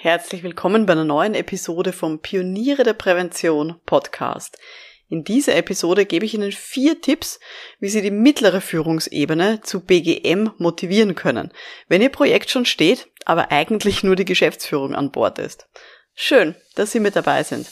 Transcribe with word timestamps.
Herzlich 0.00 0.44
willkommen 0.44 0.86
bei 0.86 0.92
einer 0.92 1.02
neuen 1.02 1.34
Episode 1.34 1.92
vom 1.92 2.20
Pioniere 2.20 2.84
der 2.84 2.92
Prävention 2.92 3.80
Podcast. 3.84 4.56
In 5.08 5.24
dieser 5.24 5.56
Episode 5.56 6.06
gebe 6.06 6.24
ich 6.24 6.34
Ihnen 6.34 6.52
vier 6.52 7.00
Tipps, 7.00 7.40
wie 7.80 7.88
Sie 7.88 8.00
die 8.00 8.12
mittlere 8.12 8.60
Führungsebene 8.60 9.60
zu 9.62 9.80
BGM 9.80 10.52
motivieren 10.56 11.16
können, 11.16 11.50
wenn 11.88 12.00
Ihr 12.00 12.10
Projekt 12.10 12.48
schon 12.48 12.64
steht, 12.64 13.08
aber 13.24 13.50
eigentlich 13.50 14.04
nur 14.04 14.14
die 14.14 14.24
Geschäftsführung 14.24 14.94
an 14.94 15.10
Bord 15.10 15.40
ist. 15.40 15.66
Schön, 16.14 16.54
dass 16.76 16.92
Sie 16.92 17.00
mit 17.00 17.16
dabei 17.16 17.42
sind. 17.42 17.68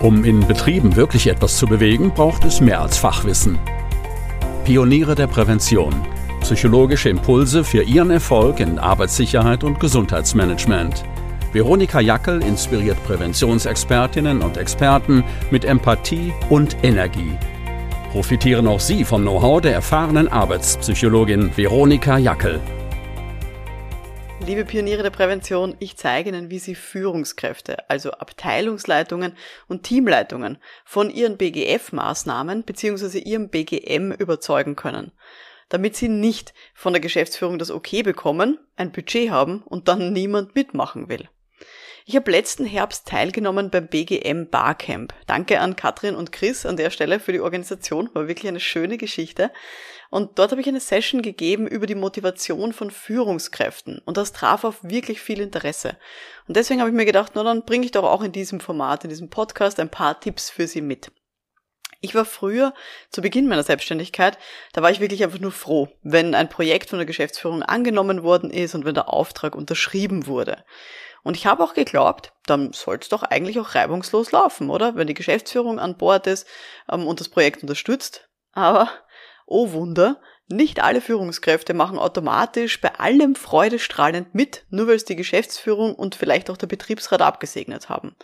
Um 0.00 0.24
in 0.24 0.46
Betrieben 0.46 0.96
wirklich 0.96 1.26
etwas 1.26 1.58
zu 1.58 1.66
bewegen, 1.66 2.14
braucht 2.14 2.46
es 2.46 2.62
mehr 2.62 2.80
als 2.80 2.96
Fachwissen. 2.96 3.58
Pioniere 4.64 5.14
der 5.14 5.26
Prävention– 5.26 5.94
psychologische 6.50 7.08
Impulse 7.08 7.62
für 7.62 7.84
Ihren 7.84 8.10
Erfolg 8.10 8.58
in 8.58 8.80
Arbeitssicherheit 8.80 9.62
und 9.62 9.78
Gesundheitsmanagement. 9.78 11.04
Veronika 11.52 12.00
Jackel 12.00 12.42
inspiriert 12.42 13.00
Präventionsexpertinnen 13.04 14.42
und 14.42 14.56
Experten 14.56 15.22
mit 15.52 15.64
Empathie 15.64 16.32
und 16.48 16.76
Energie. 16.82 17.38
Profitieren 18.10 18.66
auch 18.66 18.80
Sie 18.80 19.04
vom 19.04 19.22
Know-how 19.22 19.60
der 19.60 19.74
erfahrenen 19.74 20.26
Arbeitspsychologin 20.26 21.56
Veronika 21.56 22.18
Jackel. 22.18 22.58
Liebe 24.44 24.64
Pioniere 24.64 25.04
der 25.04 25.10
Prävention, 25.10 25.76
ich 25.78 25.96
zeige 25.96 26.30
Ihnen, 26.30 26.50
wie 26.50 26.58
Sie 26.58 26.74
Führungskräfte, 26.74 27.88
also 27.88 28.10
Abteilungsleitungen 28.10 29.36
und 29.68 29.84
Teamleitungen 29.84 30.58
von 30.84 31.10
Ihren 31.10 31.36
BGF-Maßnahmen 31.36 32.64
bzw. 32.64 33.20
Ihrem 33.20 33.50
BGM 33.50 34.10
überzeugen 34.10 34.74
können 34.74 35.12
damit 35.70 35.96
sie 35.96 36.08
nicht 36.08 36.52
von 36.74 36.92
der 36.92 37.00
Geschäftsführung 37.00 37.58
das 37.58 37.70
Okay 37.70 38.02
bekommen, 38.02 38.58
ein 38.76 38.92
Budget 38.92 39.30
haben 39.30 39.62
und 39.62 39.88
dann 39.88 40.12
niemand 40.12 40.54
mitmachen 40.54 41.08
will. 41.08 41.28
Ich 42.06 42.16
habe 42.16 42.30
letzten 42.30 42.64
Herbst 42.64 43.06
teilgenommen 43.06 43.70
beim 43.70 43.86
BGM 43.86 44.48
Barcamp. 44.50 45.14
Danke 45.26 45.60
an 45.60 45.76
Katrin 45.76 46.16
und 46.16 46.32
Chris 46.32 46.66
an 46.66 46.76
der 46.76 46.90
Stelle 46.90 47.20
für 47.20 47.32
die 47.32 47.40
Organisation, 47.40 48.10
war 48.14 48.26
wirklich 48.26 48.48
eine 48.48 48.60
schöne 48.60 48.98
Geschichte. 48.98 49.50
Und 50.10 50.38
dort 50.38 50.50
habe 50.50 50.60
ich 50.60 50.66
eine 50.66 50.80
Session 50.80 51.22
gegeben 51.22 51.68
über 51.68 51.86
die 51.86 51.94
Motivation 51.94 52.72
von 52.72 52.90
Führungskräften 52.90 54.00
und 54.04 54.16
das 54.16 54.32
traf 54.32 54.64
auf 54.64 54.82
wirklich 54.82 55.20
viel 55.20 55.40
Interesse. 55.40 55.98
Und 56.48 56.56
deswegen 56.56 56.80
habe 56.80 56.90
ich 56.90 56.96
mir 56.96 57.04
gedacht, 57.04 57.32
na 57.36 57.44
dann 57.44 57.64
bringe 57.64 57.84
ich 57.84 57.92
doch 57.92 58.02
auch 58.02 58.22
in 58.22 58.32
diesem 58.32 58.58
Format, 58.58 59.04
in 59.04 59.10
diesem 59.10 59.30
Podcast 59.30 59.78
ein 59.78 59.90
paar 59.90 60.18
Tipps 60.18 60.50
für 60.50 60.66
Sie 60.66 60.80
mit. 60.80 61.12
Ich 62.02 62.14
war 62.14 62.24
früher, 62.24 62.72
zu 63.10 63.20
Beginn 63.20 63.46
meiner 63.46 63.62
Selbstständigkeit, 63.62 64.38
da 64.72 64.80
war 64.82 64.90
ich 64.90 65.00
wirklich 65.00 65.22
einfach 65.22 65.38
nur 65.38 65.52
froh, 65.52 65.88
wenn 66.02 66.34
ein 66.34 66.48
Projekt 66.48 66.88
von 66.88 66.98
der 66.98 67.06
Geschäftsführung 67.06 67.62
angenommen 67.62 68.22
worden 68.22 68.50
ist 68.50 68.74
und 68.74 68.86
wenn 68.86 68.94
der 68.94 69.12
Auftrag 69.12 69.54
unterschrieben 69.54 70.26
wurde. 70.26 70.64
Und 71.22 71.36
ich 71.36 71.46
habe 71.46 71.62
auch 71.62 71.74
geglaubt, 71.74 72.32
dann 72.46 72.72
soll 72.72 72.98
es 73.00 73.10
doch 73.10 73.22
eigentlich 73.22 73.60
auch 73.60 73.74
reibungslos 73.74 74.32
laufen, 74.32 74.70
oder? 74.70 74.96
Wenn 74.96 75.06
die 75.06 75.14
Geschäftsführung 75.14 75.78
an 75.78 75.98
Bord 75.98 76.26
ist 76.26 76.46
ähm, 76.90 77.06
und 77.06 77.20
das 77.20 77.28
Projekt 77.28 77.62
unterstützt. 77.62 78.28
Aber, 78.52 78.90
oh 79.46 79.72
Wunder, 79.72 80.20
nicht 80.48 80.82
alle 80.82 81.02
Führungskräfte 81.02 81.74
machen 81.74 81.98
automatisch 81.98 82.80
bei 82.80 82.94
allem 82.98 83.34
freudestrahlend 83.34 84.34
mit, 84.34 84.64
nur 84.70 84.88
weil 84.88 84.96
es 84.96 85.04
die 85.04 85.16
Geschäftsführung 85.16 85.94
und 85.94 86.14
vielleicht 86.14 86.48
auch 86.48 86.56
der 86.56 86.66
Betriebsrat 86.66 87.20
abgesegnet 87.20 87.90
haben. 87.90 88.16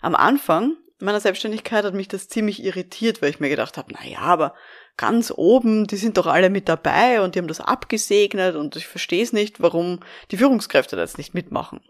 Am 0.00 0.14
Anfang 0.14 0.76
meiner 1.04 1.20
Selbstständigkeit 1.20 1.84
hat 1.84 1.94
mich 1.94 2.08
das 2.08 2.28
ziemlich 2.28 2.62
irritiert, 2.62 3.22
weil 3.22 3.30
ich 3.30 3.40
mir 3.40 3.48
gedacht 3.48 3.76
habe, 3.76 3.92
na 3.92 4.06
ja, 4.06 4.20
aber 4.20 4.54
ganz 4.96 5.32
oben, 5.34 5.86
die 5.86 5.96
sind 5.96 6.16
doch 6.16 6.26
alle 6.26 6.50
mit 6.50 6.68
dabei 6.68 7.20
und 7.20 7.34
die 7.34 7.38
haben 7.38 7.48
das 7.48 7.60
abgesegnet 7.60 8.56
und 8.56 8.76
ich 8.76 8.86
verstehe 8.86 9.22
es 9.22 9.32
nicht, 9.32 9.60
warum 9.60 10.00
die 10.30 10.36
Führungskräfte 10.36 10.96
das 10.96 11.18
nicht 11.18 11.34
mitmachen. 11.34 11.80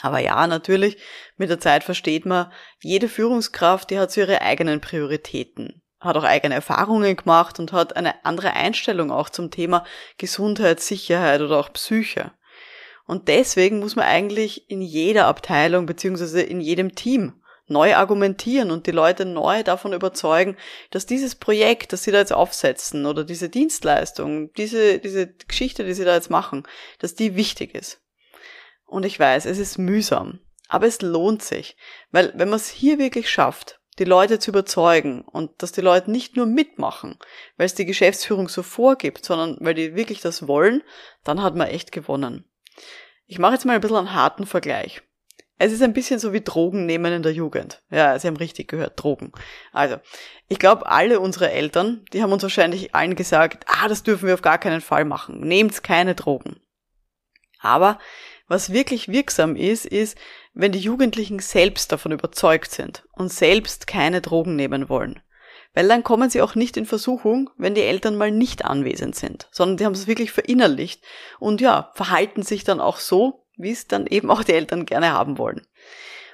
Aber 0.00 0.18
ja, 0.18 0.46
natürlich, 0.46 0.98
mit 1.36 1.48
der 1.48 1.60
Zeit 1.60 1.84
versteht 1.84 2.26
man, 2.26 2.52
jede 2.82 3.08
Führungskraft, 3.08 3.90
die 3.90 3.98
hat 3.98 4.12
so 4.12 4.20
ihre 4.20 4.42
eigenen 4.42 4.80
Prioritäten, 4.80 5.82
hat 6.00 6.16
auch 6.16 6.24
eigene 6.24 6.54
Erfahrungen 6.54 7.16
gemacht 7.16 7.58
und 7.58 7.72
hat 7.72 7.96
eine 7.96 8.24
andere 8.24 8.52
Einstellung 8.52 9.10
auch 9.10 9.30
zum 9.30 9.50
Thema 9.50 9.84
Gesundheit, 10.18 10.80
Sicherheit 10.80 11.40
oder 11.40 11.58
auch 11.58 11.72
Psyche. 11.72 12.32
Und 13.06 13.28
deswegen 13.28 13.78
muss 13.78 13.96
man 13.96 14.04
eigentlich 14.04 14.68
in 14.68 14.82
jeder 14.82 15.26
Abteilung 15.26 15.86
beziehungsweise 15.86 16.42
in 16.42 16.60
jedem 16.60 16.94
Team 16.94 17.40
neu 17.68 17.94
argumentieren 17.94 18.70
und 18.70 18.86
die 18.86 18.92
Leute 18.92 19.24
neu 19.24 19.62
davon 19.62 19.92
überzeugen, 19.92 20.56
dass 20.90 21.06
dieses 21.06 21.34
Projekt, 21.34 21.92
das 21.92 22.04
sie 22.04 22.12
da 22.12 22.18
jetzt 22.18 22.32
aufsetzen 22.32 23.06
oder 23.06 23.24
diese 23.24 23.48
Dienstleistung, 23.48 24.52
diese, 24.54 24.98
diese 24.98 25.28
Geschichte, 25.48 25.84
die 25.84 25.94
sie 25.94 26.04
da 26.04 26.14
jetzt 26.14 26.30
machen, 26.30 26.64
dass 26.98 27.14
die 27.14 27.36
wichtig 27.36 27.74
ist. 27.74 28.00
Und 28.84 29.04
ich 29.04 29.18
weiß, 29.18 29.46
es 29.46 29.58
ist 29.58 29.78
mühsam, 29.78 30.40
aber 30.68 30.86
es 30.86 31.02
lohnt 31.02 31.42
sich, 31.42 31.76
weil 32.12 32.32
wenn 32.36 32.48
man 32.48 32.56
es 32.56 32.68
hier 32.68 32.98
wirklich 32.98 33.28
schafft, 33.28 33.80
die 33.98 34.04
Leute 34.04 34.38
zu 34.38 34.50
überzeugen 34.50 35.22
und 35.22 35.62
dass 35.62 35.72
die 35.72 35.80
Leute 35.80 36.10
nicht 36.10 36.36
nur 36.36 36.46
mitmachen, 36.46 37.18
weil 37.56 37.66
es 37.66 37.74
die 37.74 37.86
Geschäftsführung 37.86 38.48
so 38.48 38.62
vorgibt, 38.62 39.24
sondern 39.24 39.56
weil 39.60 39.74
die 39.74 39.96
wirklich 39.96 40.20
das 40.20 40.46
wollen, 40.46 40.82
dann 41.24 41.42
hat 41.42 41.56
man 41.56 41.68
echt 41.68 41.92
gewonnen. 41.92 42.44
Ich 43.26 43.38
mache 43.38 43.54
jetzt 43.54 43.64
mal 43.64 43.74
ein 43.74 43.80
bisschen 43.80 43.96
einen 43.96 44.14
harten 44.14 44.46
Vergleich. 44.46 45.02
Es 45.58 45.72
ist 45.72 45.82
ein 45.82 45.94
bisschen 45.94 46.18
so 46.18 46.32
wie 46.32 46.42
Drogen 46.42 46.84
nehmen 46.84 47.12
in 47.12 47.22
der 47.22 47.32
Jugend. 47.32 47.82
Ja, 47.90 48.18
Sie 48.18 48.26
haben 48.26 48.36
richtig 48.36 48.68
gehört, 48.68 49.02
Drogen. 49.02 49.32
Also, 49.72 49.96
ich 50.48 50.58
glaube, 50.58 50.86
alle 50.86 51.18
unsere 51.20 51.50
Eltern, 51.50 52.04
die 52.12 52.22
haben 52.22 52.32
uns 52.32 52.42
wahrscheinlich 52.42 52.94
allen 52.94 53.16
gesagt, 53.16 53.64
ah, 53.66 53.88
das 53.88 54.02
dürfen 54.02 54.26
wir 54.26 54.34
auf 54.34 54.42
gar 54.42 54.58
keinen 54.58 54.82
Fall 54.82 55.04
machen. 55.04 55.40
Nehmt 55.40 55.82
keine 55.82 56.14
Drogen. 56.14 56.60
Aber 57.60 57.98
was 58.48 58.72
wirklich 58.72 59.08
wirksam 59.08 59.56
ist, 59.56 59.86
ist, 59.86 60.16
wenn 60.52 60.72
die 60.72 60.78
Jugendlichen 60.78 61.38
selbst 61.38 61.90
davon 61.90 62.12
überzeugt 62.12 62.70
sind 62.70 63.04
und 63.12 63.32
selbst 63.32 63.86
keine 63.86 64.20
Drogen 64.20 64.56
nehmen 64.56 64.88
wollen. 64.88 65.20
Weil 65.74 65.88
dann 65.88 66.04
kommen 66.04 66.30
sie 66.30 66.40
auch 66.40 66.54
nicht 66.54 66.76
in 66.76 66.86
Versuchung, 66.86 67.50
wenn 67.58 67.74
die 67.74 67.82
Eltern 67.82 68.16
mal 68.16 68.30
nicht 68.30 68.64
anwesend 68.64 69.16
sind, 69.16 69.48
sondern 69.50 69.76
die 69.76 69.84
haben 69.84 69.92
es 69.92 70.06
wirklich 70.06 70.32
verinnerlicht 70.32 71.02
und 71.38 71.60
ja, 71.60 71.90
verhalten 71.94 72.42
sich 72.42 72.64
dann 72.64 72.80
auch 72.80 72.98
so, 72.98 73.45
wie 73.56 73.70
es 73.70 73.86
dann 73.86 74.06
eben 74.06 74.30
auch 74.30 74.44
die 74.44 74.52
Eltern 74.52 74.86
gerne 74.86 75.12
haben 75.12 75.38
wollen. 75.38 75.66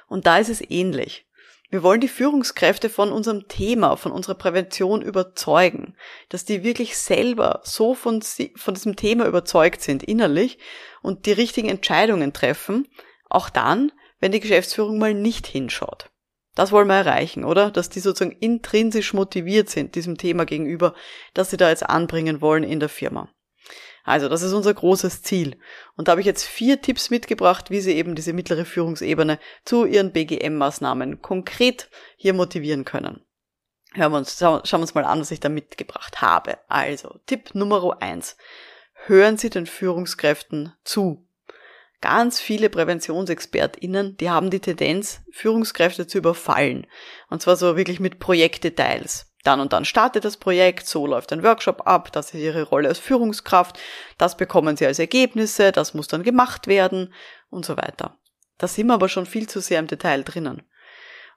Und 0.07 0.25
da 0.25 0.37
ist 0.37 0.49
es 0.49 0.61
ähnlich. 0.61 1.25
Wir 1.69 1.81
wollen 1.81 2.01
die 2.01 2.07
Führungskräfte 2.07 2.87
von 2.87 3.11
unserem 3.11 3.47
Thema, 3.47 3.95
von 3.95 4.11
unserer 4.11 4.35
Prävention 4.35 5.01
überzeugen, 5.01 5.95
dass 6.29 6.45
die 6.45 6.63
wirklich 6.63 6.95
selber 6.97 7.61
so 7.63 7.95
von, 7.95 8.21
von 8.21 8.73
diesem 8.75 8.95
Thema 8.95 9.25
überzeugt 9.25 9.81
sind 9.81 10.03
innerlich 10.03 10.59
und 11.01 11.25
die 11.25 11.31
richtigen 11.31 11.69
Entscheidungen 11.69 12.31
treffen, 12.31 12.87
auch 13.27 13.49
dann, 13.49 13.91
wenn 14.19 14.31
die 14.31 14.39
Geschäftsführung 14.39 14.99
mal 14.99 15.15
nicht 15.15 15.47
hinschaut. 15.47 16.11
Das 16.53 16.71
wollen 16.71 16.87
wir 16.87 16.93
erreichen, 16.93 17.43
oder? 17.43 17.71
Dass 17.71 17.89
die 17.89 17.99
sozusagen 17.99 18.37
intrinsisch 18.39 19.13
motiviert 19.13 19.69
sind 19.69 19.95
diesem 19.95 20.19
Thema 20.19 20.45
gegenüber, 20.45 20.93
dass 21.33 21.49
sie 21.49 21.57
da 21.57 21.69
jetzt 21.69 21.89
anbringen 21.89 22.39
wollen 22.41 22.63
in 22.63 22.79
der 22.79 22.89
Firma. 22.89 23.29
Also, 24.03 24.27
das 24.27 24.41
ist 24.41 24.51
unser 24.51 24.73
großes 24.73 25.23
Ziel. 25.23 25.57
Und 25.95 26.07
da 26.07 26.11
habe 26.11 26.21
ich 26.21 26.27
jetzt 26.27 26.43
vier 26.43 26.81
Tipps 26.81 27.09
mitgebracht, 27.09 27.71
wie 27.71 27.79
Sie 27.79 27.93
eben 27.93 28.15
diese 28.15 28.33
mittlere 28.33 28.65
Führungsebene 28.65 29.39
zu 29.63 29.85
Ihren 29.85 30.11
BGM-Maßnahmen 30.11 31.21
konkret 31.21 31.89
hier 32.17 32.33
motivieren 32.33 32.83
können. 32.83 33.25
Hören 33.93 34.11
wir 34.11 34.17
uns, 34.17 34.37
schauen 34.39 34.61
wir 34.63 34.79
uns 34.79 34.93
mal 34.93 35.05
an, 35.05 35.21
was 35.21 35.31
ich 35.31 35.39
da 35.39 35.47
mitgebracht 35.49 36.21
habe. 36.21 36.57
Also, 36.67 37.19
Tipp 37.27 37.55
Nummer 37.55 38.01
eins: 38.01 38.35
Hören 39.05 39.37
Sie 39.37 39.49
den 39.49 39.67
Führungskräften 39.67 40.73
zu. 40.83 41.25
Ganz 42.01 42.41
viele 42.41 42.69
PräventionsexpertInnen, 42.69 44.17
die 44.17 44.29
haben 44.29 44.49
die 44.49 44.59
Tendenz, 44.59 45.21
Führungskräfte 45.31 46.05
zu 46.05 46.17
überfallen. 46.17 46.85
Und 47.29 47.41
zwar 47.41 47.55
so 47.55 47.77
wirklich 47.77 48.01
mit 48.01 48.19
Projektdetails 48.19 49.32
dann 49.43 49.59
und 49.59 49.73
dann 49.73 49.85
startet 49.85 50.25
das 50.25 50.37
Projekt, 50.37 50.87
so 50.87 51.05
läuft 51.05 51.31
ein 51.33 51.43
Workshop 51.43 51.85
ab, 51.85 52.11
das 52.11 52.33
ist 52.33 52.41
Ihre 52.41 52.63
Rolle 52.63 52.89
als 52.89 52.99
Führungskraft, 52.99 53.77
das 54.17 54.37
bekommen 54.37 54.77
Sie 54.77 54.85
als 54.85 54.99
Ergebnisse, 54.99 55.71
das 55.71 55.93
muss 55.93 56.07
dann 56.07 56.23
gemacht 56.23 56.67
werden 56.67 57.13
und 57.49 57.65
so 57.65 57.77
weiter. 57.77 58.17
Da 58.57 58.67
sind 58.67 58.87
wir 58.87 58.93
aber 58.93 59.09
schon 59.09 59.25
viel 59.25 59.47
zu 59.47 59.59
sehr 59.59 59.79
im 59.79 59.87
Detail 59.87 60.23
drinnen. 60.23 60.63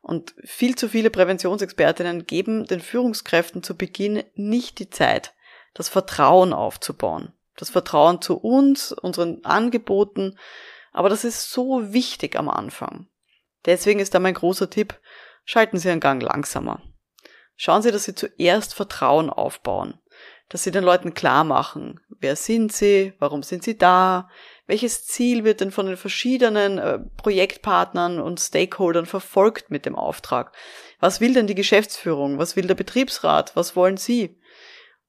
Und 0.00 0.36
viel 0.44 0.76
zu 0.76 0.88
viele 0.88 1.10
Präventionsexpertinnen 1.10 2.26
geben 2.26 2.64
den 2.64 2.81
Führungskräften 2.81 3.64
zu 3.64 3.76
Beginn 3.76 4.22
nicht 4.34 4.78
die 4.78 4.88
Zeit, 4.88 5.34
das 5.75 5.88
Vertrauen 5.88 6.52
aufzubauen. 6.52 7.32
Das 7.56 7.70
Vertrauen 7.70 8.22
zu 8.22 8.36
uns, 8.36 8.92
unseren 8.92 9.44
Angeboten. 9.44 10.38
Aber 10.92 11.08
das 11.08 11.25
ist 11.25 11.50
so 11.50 11.92
wichtig 11.92 12.36
am 12.36 12.48
Anfang. 12.48 13.08
Deswegen 13.64 13.98
ist 13.98 14.14
da 14.14 14.20
mein 14.20 14.34
großer 14.34 14.70
Tipp, 14.70 15.00
schalten 15.44 15.78
Sie 15.78 15.90
einen 15.90 16.00
Gang 16.00 16.22
langsamer. 16.22 16.82
Schauen 17.56 17.82
Sie, 17.82 17.91
dass 17.91 18.05
Sie 18.05 18.14
zuerst 18.14 18.75
Vertrauen 18.75 19.31
aufbauen, 19.31 19.99
dass 20.49 20.62
Sie 20.62 20.70
den 20.70 20.85
Leuten 20.85 21.14
klar 21.14 21.44
machen, 21.44 22.00
wer 22.08 22.37
sind 22.37 22.73
Sie, 22.73 23.14
warum 23.19 23.43
sind 23.43 23.64
Sie 23.64 23.79
da, 23.79 24.29
welches 24.67 25.06
Ziel 25.06 25.44
wird 25.44 25.61
denn 25.61 25.70
von 25.70 25.87
den 25.87 25.97
verschiedenen 25.97 26.79
äh, 26.79 26.99
Projektpartnern 27.17 28.20
und 28.20 28.41
Stakeholdern 28.41 29.06
verfolgt 29.06 29.70
mit 29.70 29.87
dem 29.87 29.97
Auftrag, 29.97 30.53
was 31.00 31.20
will 31.20 31.35
denn 31.35 31.47
die 31.47 31.55
Geschäftsführung, 31.55 32.38
was 32.38 32.56
will 32.56 32.67
der 32.67 32.75
Betriebsrat, 32.75 33.55
was 33.56 33.76
wollen 33.76 33.97
Sie? 33.97 34.38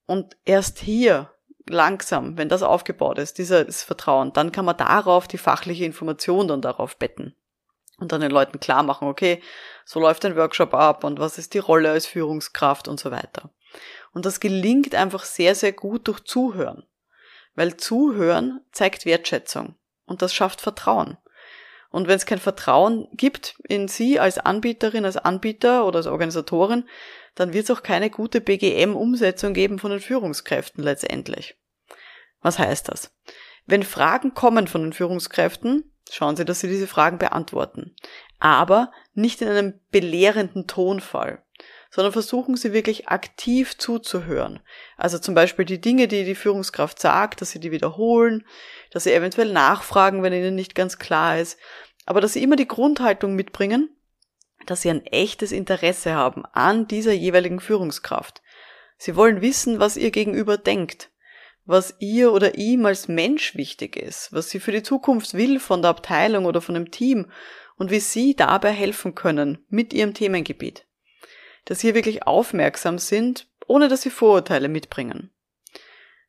Und 0.05 0.37
erst 0.45 0.79
hier 0.79 1.31
langsam, 1.69 2.37
wenn 2.37 2.49
das 2.49 2.63
aufgebaut 2.63 3.17
ist, 3.17 3.37
dieses 3.37 3.83
Vertrauen, 3.83 4.31
dann 4.33 4.51
kann 4.51 4.65
man 4.65 4.77
darauf 4.77 5.27
die 5.27 5.37
fachliche 5.37 5.85
Information 5.85 6.47
dann 6.47 6.61
darauf 6.61 6.97
betten. 6.97 7.35
Und 7.99 8.11
dann 8.11 8.21
den 8.21 8.31
Leuten 8.31 8.59
klar 8.59 8.83
machen, 8.83 9.07
okay, 9.07 9.41
so 9.87 10.01
läuft 10.01 10.25
ein 10.25 10.35
Workshop 10.35 10.73
ab 10.73 11.05
und 11.05 11.17
was 11.17 11.37
ist 11.37 11.53
die 11.53 11.59
Rolle 11.59 11.91
als 11.91 12.05
Führungskraft 12.05 12.89
und 12.89 12.99
so 12.99 13.09
weiter. 13.09 13.51
Und 14.11 14.25
das 14.25 14.41
gelingt 14.41 14.93
einfach 14.93 15.23
sehr, 15.23 15.55
sehr 15.55 15.71
gut 15.71 16.09
durch 16.09 16.25
Zuhören. 16.25 16.83
Weil 17.55 17.77
Zuhören 17.77 18.59
zeigt 18.73 19.05
Wertschätzung 19.05 19.75
und 20.05 20.21
das 20.21 20.33
schafft 20.33 20.59
Vertrauen. 20.59 21.17
Und 21.89 22.09
wenn 22.09 22.17
es 22.17 22.25
kein 22.25 22.39
Vertrauen 22.39 23.07
gibt 23.13 23.55
in 23.65 23.87
Sie 23.87 24.19
als 24.19 24.39
Anbieterin, 24.39 25.05
als 25.05 25.15
Anbieter 25.15 25.85
oder 25.85 25.97
als 25.99 26.07
Organisatorin, 26.07 26.83
dann 27.35 27.53
wird 27.53 27.63
es 27.63 27.71
auch 27.71 27.81
keine 27.81 28.09
gute 28.09 28.41
BGM-Umsetzung 28.41 29.53
geben 29.53 29.79
von 29.79 29.91
den 29.91 30.01
Führungskräften 30.01 30.83
letztendlich. 30.83 31.55
Was 32.41 32.59
heißt 32.59 32.89
das? 32.89 33.15
Wenn 33.65 33.83
Fragen 33.83 34.33
kommen 34.33 34.67
von 34.67 34.81
den 34.81 34.91
Führungskräften, 34.91 35.93
schauen 36.11 36.35
Sie, 36.35 36.43
dass 36.43 36.59
Sie 36.59 36.67
diese 36.67 36.87
Fragen 36.87 37.19
beantworten. 37.19 37.95
Aber 38.39 38.91
nicht 39.13 39.41
in 39.41 39.47
einem 39.47 39.79
belehrenden 39.91 40.67
Tonfall, 40.67 41.41
sondern 41.89 42.13
versuchen 42.13 42.55
Sie 42.55 42.73
wirklich 42.73 43.07
aktiv 43.07 43.77
zuzuhören. 43.77 44.59
Also 44.97 45.17
zum 45.17 45.33
Beispiel 45.33 45.65
die 45.65 45.81
Dinge, 45.81 46.07
die 46.07 46.23
die 46.23 46.35
Führungskraft 46.35 46.99
sagt, 46.99 47.41
dass 47.41 47.51
Sie 47.51 47.59
die 47.59 47.71
wiederholen, 47.71 48.45
dass 48.91 49.05
Sie 49.05 49.13
eventuell 49.13 49.51
nachfragen, 49.51 50.23
wenn 50.23 50.33
Ihnen 50.33 50.55
nicht 50.55 50.75
ganz 50.75 50.99
klar 50.99 51.39
ist, 51.39 51.57
aber 52.05 52.21
dass 52.21 52.33
Sie 52.33 52.43
immer 52.43 52.55
die 52.55 52.67
Grundhaltung 52.67 53.35
mitbringen, 53.35 53.89
dass 54.65 54.81
Sie 54.81 54.89
ein 54.89 55.05
echtes 55.05 55.51
Interesse 55.51 56.13
haben 56.13 56.45
an 56.45 56.87
dieser 56.87 57.13
jeweiligen 57.13 57.59
Führungskraft. 57.59 58.41
Sie 58.97 59.15
wollen 59.15 59.41
wissen, 59.41 59.79
was 59.79 59.97
Ihr 59.97 60.11
Gegenüber 60.11 60.57
denkt, 60.57 61.09
was 61.67 61.95
ihr 61.99 62.31
oder 62.31 62.55
ihm 62.55 62.85
als 62.85 63.09
Mensch 63.09 63.55
wichtig 63.55 63.97
ist, 63.97 64.31
was 64.31 64.49
sie 64.49 64.59
für 64.59 64.71
die 64.71 64.83
Zukunft 64.83 65.33
will 65.33 65.59
von 65.59 65.81
der 65.81 65.91
Abteilung 65.91 66.45
oder 66.45 66.61
von 66.61 66.73
dem 66.73 66.91
Team 66.91 67.29
und 67.77 67.91
wie 67.91 67.99
sie 67.99 68.35
dabei 68.35 68.71
helfen 68.71 69.15
können 69.15 69.59
mit 69.69 69.93
ihrem 69.93 70.13
Themengebiet. 70.13 70.85
Dass 71.65 71.79
sie 71.79 71.93
wirklich 71.95 72.25
aufmerksam 72.25 72.97
sind, 72.97 73.47
ohne 73.67 73.87
dass 73.87 74.01
sie 74.01 74.09
Vorurteile 74.09 74.69
mitbringen. 74.69 75.31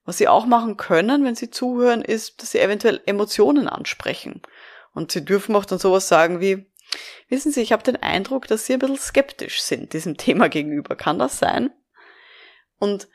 Was 0.05 0.19
sie 0.19 0.29
auch 0.29 0.47
machen 0.47 0.77
können, 0.77 1.25
wenn 1.25 1.35
sie 1.35 1.51
zuhören, 1.51 2.03
ist, 2.03 2.41
dass 2.43 2.53
sie 2.53 2.61
eventuell 2.61 3.01
Emotionen 3.07 3.69
ansprechen. 3.69 4.43
Und 4.95 5.13
sie 5.13 5.25
dürfen 5.25 5.55
auch 5.55 5.65
dann 5.65 5.79
sowas 5.79 6.09
sagen 6.09 6.41
wie, 6.41 6.67
wissen 7.29 7.53
Sie, 7.53 7.61
ich 7.61 7.73
habe 7.73 7.83
den 7.83 7.97
Eindruck, 7.97 8.47
dass 8.47 8.67
Sie 8.67 8.73
ein 8.73 8.79
bisschen 8.79 8.97
skeptisch 8.97 9.61
sind 9.61 9.93
diesem 9.93 10.17
Thema 10.19 10.49
gegenüber. 10.49 10.97
Kann 10.97 11.19
das 11.19 11.39
sein? 11.39 11.71
Und 12.79 13.09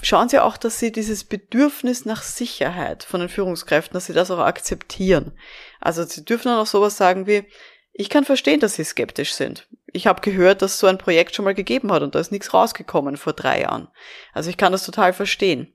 schauen 0.00 0.28
Sie 0.28 0.38
auch, 0.38 0.56
dass 0.56 0.78
Sie 0.78 0.92
dieses 0.92 1.24
Bedürfnis 1.24 2.04
nach 2.04 2.22
Sicherheit 2.22 3.04
von 3.04 3.20
den 3.20 3.28
Führungskräften, 3.28 3.94
dass 3.94 4.06
Sie 4.06 4.12
das 4.12 4.30
auch 4.30 4.38
akzeptieren. 4.38 5.32
Also 5.80 6.04
Sie 6.04 6.24
dürfen 6.24 6.48
dann 6.48 6.58
auch 6.58 6.66
sowas 6.66 6.96
sagen 6.96 7.26
wie, 7.26 7.44
ich 7.92 8.08
kann 8.08 8.24
verstehen, 8.24 8.60
dass 8.60 8.74
Sie 8.74 8.84
skeptisch 8.84 9.34
sind. 9.34 9.68
Ich 9.92 10.06
habe 10.06 10.22
gehört, 10.22 10.62
dass 10.62 10.78
so 10.78 10.86
ein 10.86 10.98
Projekt 10.98 11.34
schon 11.34 11.44
mal 11.44 11.54
gegeben 11.54 11.92
hat 11.92 12.02
und 12.02 12.14
da 12.14 12.20
ist 12.20 12.32
nichts 12.32 12.54
rausgekommen 12.54 13.18
vor 13.18 13.34
drei 13.34 13.62
Jahren. 13.62 13.88
Also 14.32 14.48
ich 14.48 14.56
kann 14.56 14.72
das 14.72 14.86
total 14.86 15.12
verstehen. 15.12 15.74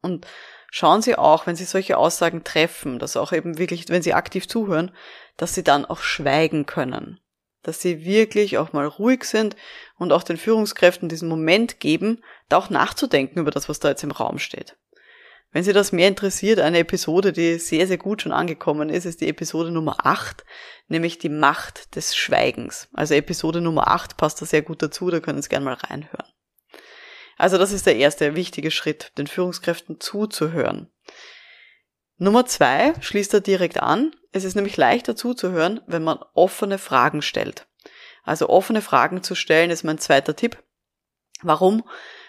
Und 0.00 0.26
schauen 0.70 1.02
Sie 1.02 1.16
auch, 1.16 1.46
wenn 1.46 1.56
Sie 1.56 1.64
solche 1.64 1.98
Aussagen 1.98 2.44
treffen, 2.44 3.00
dass 3.00 3.16
auch 3.16 3.32
eben 3.32 3.58
wirklich, 3.58 3.88
wenn 3.88 4.02
Sie 4.02 4.14
aktiv 4.14 4.46
zuhören, 4.46 4.92
dass 5.36 5.54
Sie 5.54 5.64
dann 5.64 5.84
auch 5.84 6.00
schweigen 6.00 6.66
können 6.66 7.20
dass 7.62 7.80
sie 7.80 8.04
wirklich 8.04 8.58
auch 8.58 8.72
mal 8.72 8.86
ruhig 8.86 9.24
sind 9.24 9.56
und 9.98 10.12
auch 10.12 10.22
den 10.22 10.36
Führungskräften 10.36 11.08
diesen 11.08 11.28
Moment 11.28 11.80
geben, 11.80 12.22
da 12.48 12.58
auch 12.58 12.70
nachzudenken 12.70 13.40
über 13.40 13.50
das, 13.50 13.68
was 13.68 13.80
da 13.80 13.88
jetzt 13.88 14.04
im 14.04 14.10
Raum 14.10 14.38
steht. 14.38 14.76
Wenn 15.52 15.64
Sie 15.64 15.74
das 15.74 15.92
mehr 15.92 16.08
interessiert, 16.08 16.60
eine 16.60 16.78
Episode, 16.78 17.30
die 17.32 17.58
sehr, 17.58 17.86
sehr 17.86 17.98
gut 17.98 18.22
schon 18.22 18.32
angekommen 18.32 18.88
ist, 18.88 19.04
ist 19.04 19.20
die 19.20 19.28
Episode 19.28 19.70
Nummer 19.70 20.06
8, 20.06 20.44
nämlich 20.88 21.18
die 21.18 21.28
Macht 21.28 21.94
des 21.94 22.16
Schweigens. 22.16 22.88
Also 22.94 23.14
Episode 23.14 23.60
Nummer 23.60 23.88
8 23.88 24.16
passt 24.16 24.40
da 24.40 24.46
sehr 24.46 24.62
gut 24.62 24.82
dazu, 24.82 25.10
da 25.10 25.20
können 25.20 25.42
Sie 25.42 25.50
gerne 25.50 25.66
mal 25.66 25.74
reinhören. 25.74 26.26
Also 27.36 27.58
das 27.58 27.72
ist 27.72 27.86
der 27.86 27.96
erste 27.96 28.34
wichtige 28.34 28.70
Schritt, 28.70 29.12
den 29.18 29.26
Führungskräften 29.26 30.00
zuzuhören. 30.00 30.90
Nummer 32.16 32.46
zwei 32.46 32.94
schließt 33.00 33.34
da 33.34 33.40
direkt 33.40 33.82
an. 33.82 34.14
Es 34.32 34.44
ist 34.44 34.54
nämlich 34.54 34.76
leichter 34.76 35.14
zuzuhören, 35.14 35.80
wenn 35.86 36.02
man 36.02 36.18
offene 36.34 36.78
Fragen 36.78 37.22
stellt. 37.22 37.66
Also 38.24 38.48
offene 38.48 38.80
Fragen 38.80 39.22
zu 39.22 39.34
stellen 39.34 39.70
ist 39.70 39.84
mein 39.84 39.98
zweiter 39.98 40.34
Tipp. 40.34 40.62
Warum? 41.42 41.82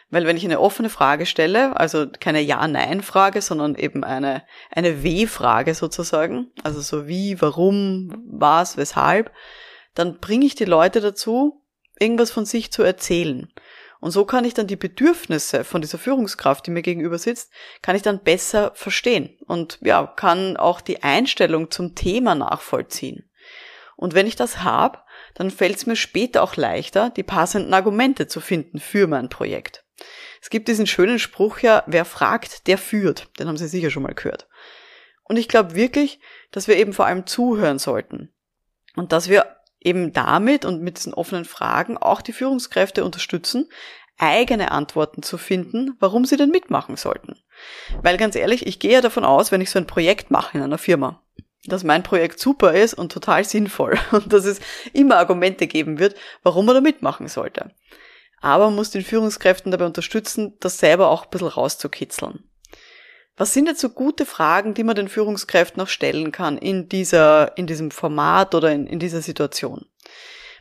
Weil 0.09 0.27
wenn 0.27 0.37
ich 0.37 0.45
eine 0.45 0.59
offene 0.59 0.89
Frage 0.89 1.25
stelle, 1.25 1.79
also 1.79 2.05
keine 2.19 2.41
Ja-Nein-Frage, 2.41 3.41
sondern 3.41 3.75
eben 3.75 4.03
eine, 4.03 4.43
eine 4.69 5.03
W-Frage 5.03 5.73
sozusagen, 5.73 6.51
also 6.63 6.81
so 6.81 7.07
wie, 7.07 7.41
warum, 7.41 8.23
was, 8.27 8.77
weshalb, 8.77 9.31
dann 9.95 10.19
bringe 10.19 10.45
ich 10.45 10.55
die 10.55 10.65
Leute 10.65 11.01
dazu, 11.01 11.63
irgendwas 11.99 12.31
von 12.31 12.45
sich 12.45 12.71
zu 12.71 12.83
erzählen. 12.83 13.51
Und 14.03 14.11
so 14.11 14.25
kann 14.25 14.43
ich 14.43 14.53
dann 14.53 14.67
die 14.67 14.75
Bedürfnisse 14.75 15.63
von 15.63 15.79
dieser 15.79 15.97
Führungskraft, 15.97 16.67
die 16.67 16.71
mir 16.71 16.81
gegenüber 16.81 17.17
sitzt, 17.17 17.53
kann 17.81 17.95
ich 17.95 18.01
dann 18.01 18.21
besser 18.21 18.73
verstehen 18.75 19.37
und 19.47 19.77
ja, 19.79 20.05
kann 20.05 20.57
auch 20.57 20.81
die 20.81 21.03
Einstellung 21.03 21.71
zum 21.71 21.95
Thema 21.95 22.35
nachvollziehen. 22.35 23.31
Und 23.95 24.13
wenn 24.13 24.27
ich 24.27 24.35
das 24.35 24.61
habe, 24.61 24.99
dann 25.35 25.49
fällt 25.49 25.77
es 25.77 25.85
mir 25.85 25.95
später 25.95 26.43
auch 26.43 26.57
leichter, 26.57 27.11
die 27.11 27.23
passenden 27.23 27.73
Argumente 27.73 28.27
zu 28.27 28.41
finden 28.41 28.81
für 28.81 29.07
mein 29.07 29.29
Projekt. 29.29 29.85
Es 30.41 30.49
gibt 30.49 30.67
diesen 30.67 30.85
schönen 30.85 31.17
Spruch 31.17 31.59
ja, 31.59 31.83
wer 31.87 32.03
fragt, 32.03 32.67
der 32.67 32.77
führt. 32.77 33.29
Den 33.39 33.47
haben 33.47 33.55
Sie 33.55 33.69
sicher 33.69 33.89
schon 33.89 34.03
mal 34.03 34.13
gehört. 34.13 34.49
Und 35.23 35.37
ich 35.37 35.47
glaube 35.47 35.75
wirklich, 35.75 36.19
dass 36.51 36.67
wir 36.67 36.75
eben 36.75 36.91
vor 36.91 37.05
allem 37.05 37.25
zuhören 37.25 37.79
sollten. 37.79 38.33
Und 38.97 39.13
dass 39.13 39.29
wir 39.29 39.45
eben 39.83 40.13
damit 40.13 40.65
und 40.65 40.81
mit 40.81 40.97
diesen 40.97 41.13
offenen 41.13 41.45
Fragen 41.45 41.97
auch 41.97 42.21
die 42.21 42.33
Führungskräfte 42.33 43.03
unterstützen, 43.03 43.69
eigene 44.17 44.71
Antworten 44.71 45.23
zu 45.23 45.37
finden, 45.37 45.95
warum 45.99 46.25
sie 46.25 46.37
denn 46.37 46.49
mitmachen 46.49 46.95
sollten. 46.95 47.35
Weil 48.01 48.17
ganz 48.17 48.35
ehrlich, 48.35 48.65
ich 48.67 48.79
gehe 48.79 48.93
ja 48.93 49.01
davon 49.01 49.25
aus, 49.25 49.51
wenn 49.51 49.61
ich 49.61 49.69
so 49.69 49.79
ein 49.79 49.87
Projekt 49.87 50.31
mache 50.31 50.57
in 50.57 50.63
einer 50.63 50.77
Firma, 50.77 51.21
dass 51.65 51.83
mein 51.83 52.03
Projekt 52.03 52.39
super 52.39 52.73
ist 52.73 52.93
und 52.93 53.11
total 53.11 53.43
sinnvoll 53.43 53.97
und 54.11 54.31
dass 54.31 54.45
es 54.45 54.59
immer 54.93 55.17
Argumente 55.17 55.67
geben 55.67 55.99
wird, 55.99 56.15
warum 56.43 56.65
man 56.65 56.75
da 56.75 56.81
mitmachen 56.81 57.27
sollte. 57.27 57.71
Aber 58.41 58.65
man 58.65 58.75
muss 58.75 58.91
den 58.91 59.03
Führungskräften 59.03 59.71
dabei 59.71 59.85
unterstützen, 59.85 60.57
das 60.59 60.77
selber 60.77 61.09
auch 61.09 61.23
ein 61.23 61.29
bisschen 61.29 61.47
rauszukitzeln. 61.47 62.43
Was 63.35 63.53
sind 63.53 63.67
jetzt 63.67 63.81
so 63.81 63.89
gute 63.89 64.25
Fragen, 64.25 64.73
die 64.73 64.83
man 64.83 64.95
den 64.95 65.07
Führungskräften 65.07 65.81
auch 65.81 65.87
stellen 65.87 66.31
kann 66.31 66.57
in 66.57 66.87
dieser, 66.87 67.57
in 67.57 67.65
diesem 67.65 67.89
Format 67.89 68.53
oder 68.53 68.71
in, 68.71 68.85
in 68.85 68.99
dieser 68.99 69.21
Situation? 69.21 69.85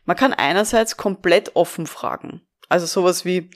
Man 0.04 0.16
kann 0.16 0.32
einerseits 0.32 0.96
komplett 0.96 1.54
offen 1.54 1.86
fragen. 1.86 2.42
Also 2.68 2.86
sowas 2.86 3.24
wie, 3.24 3.50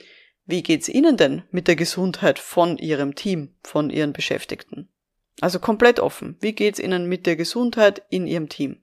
wie 0.45 0.61
geht's 0.61 0.87
Ihnen 0.87 1.17
denn 1.17 1.43
mit 1.51 1.67
der 1.67 1.75
Gesundheit 1.75 2.37
von 2.37 2.77
Ihrem 2.77 3.15
Team, 3.15 3.55
von 3.63 3.89
Ihren 3.89 4.13
Beschäftigten? 4.13 4.89
Also 5.41 5.59
komplett 5.59 5.99
offen. 5.99 6.37
Wie 6.39 6.53
geht's 6.53 6.79
Ihnen 6.79 7.07
mit 7.07 7.25
der 7.25 7.35
Gesundheit 7.35 8.03
in 8.09 8.27
Ihrem 8.27 8.49
Team? 8.49 8.81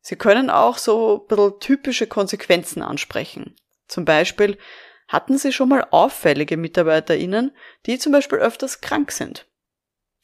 Sie 0.00 0.16
können 0.16 0.48
auch 0.48 0.78
so 0.78 1.22
ein 1.22 1.28
bisschen 1.28 1.60
typische 1.60 2.06
Konsequenzen 2.06 2.82
ansprechen. 2.82 3.56
Zum 3.88 4.04
Beispiel, 4.04 4.58
hatten 5.08 5.38
Sie 5.38 5.52
schon 5.52 5.70
mal 5.70 5.86
auffällige 5.90 6.56
MitarbeiterInnen, 6.56 7.52
die 7.86 7.98
zum 7.98 8.12
Beispiel 8.12 8.38
öfters 8.38 8.80
krank 8.80 9.10
sind? 9.10 9.46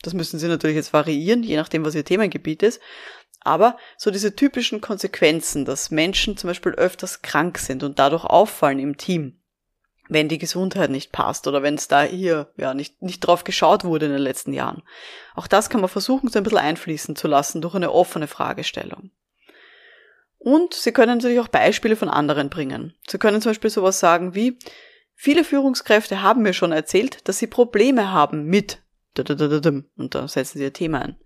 Das 0.02 0.12
müssen 0.12 0.38
Sie 0.38 0.46
natürlich 0.46 0.76
jetzt 0.76 0.92
variieren, 0.92 1.42
je 1.42 1.56
nachdem, 1.56 1.84
was 1.84 1.94
Ihr 1.94 2.04
Themengebiet 2.04 2.62
ist. 2.62 2.80
Aber 3.40 3.76
so 3.96 4.10
diese 4.10 4.36
typischen 4.36 4.80
Konsequenzen, 4.80 5.64
dass 5.64 5.90
Menschen 5.90 6.36
zum 6.36 6.48
Beispiel 6.48 6.72
öfters 6.72 7.22
krank 7.22 7.58
sind 7.58 7.82
und 7.82 7.98
dadurch 7.98 8.24
auffallen 8.24 8.78
im 8.78 8.96
Team, 8.96 9.40
wenn 10.08 10.28
die 10.28 10.38
Gesundheit 10.38 10.90
nicht 10.90 11.12
passt 11.12 11.46
oder 11.46 11.62
wenn 11.62 11.74
es 11.74 11.88
da 11.88 12.02
hier 12.02 12.52
ja 12.56 12.74
nicht, 12.74 13.02
nicht 13.02 13.20
drauf 13.20 13.44
geschaut 13.44 13.84
wurde 13.84 14.06
in 14.06 14.12
den 14.12 14.20
letzten 14.20 14.52
Jahren. 14.52 14.82
Auch 15.34 15.46
das 15.46 15.70
kann 15.70 15.80
man 15.80 15.90
versuchen, 15.90 16.28
so 16.28 16.38
ein 16.38 16.42
bisschen 16.42 16.58
einfließen 16.58 17.16
zu 17.16 17.28
lassen 17.28 17.62
durch 17.62 17.74
eine 17.74 17.92
offene 17.92 18.26
Fragestellung. 18.26 19.10
Und 20.44 20.74
Sie 20.74 20.92
können 20.92 21.16
natürlich 21.16 21.40
auch 21.40 21.48
Beispiele 21.48 21.96
von 21.96 22.10
anderen 22.10 22.50
bringen. 22.50 22.92
Sie 23.08 23.16
können 23.16 23.40
zum 23.40 23.50
Beispiel 23.50 23.70
sowas 23.70 23.98
sagen 23.98 24.34
wie, 24.34 24.58
viele 25.14 25.42
Führungskräfte 25.42 26.20
haben 26.20 26.42
mir 26.42 26.52
schon 26.52 26.70
erzählt, 26.70 27.26
dass 27.26 27.38
sie 27.38 27.46
Probleme 27.46 28.12
haben 28.12 28.44
mit 28.44 28.82
und 29.16 30.14
da 30.14 30.28
setzen 30.28 30.58
Sie 30.58 30.64
Ihr 30.64 30.72
Thema 30.72 31.00
ein. 31.00 31.16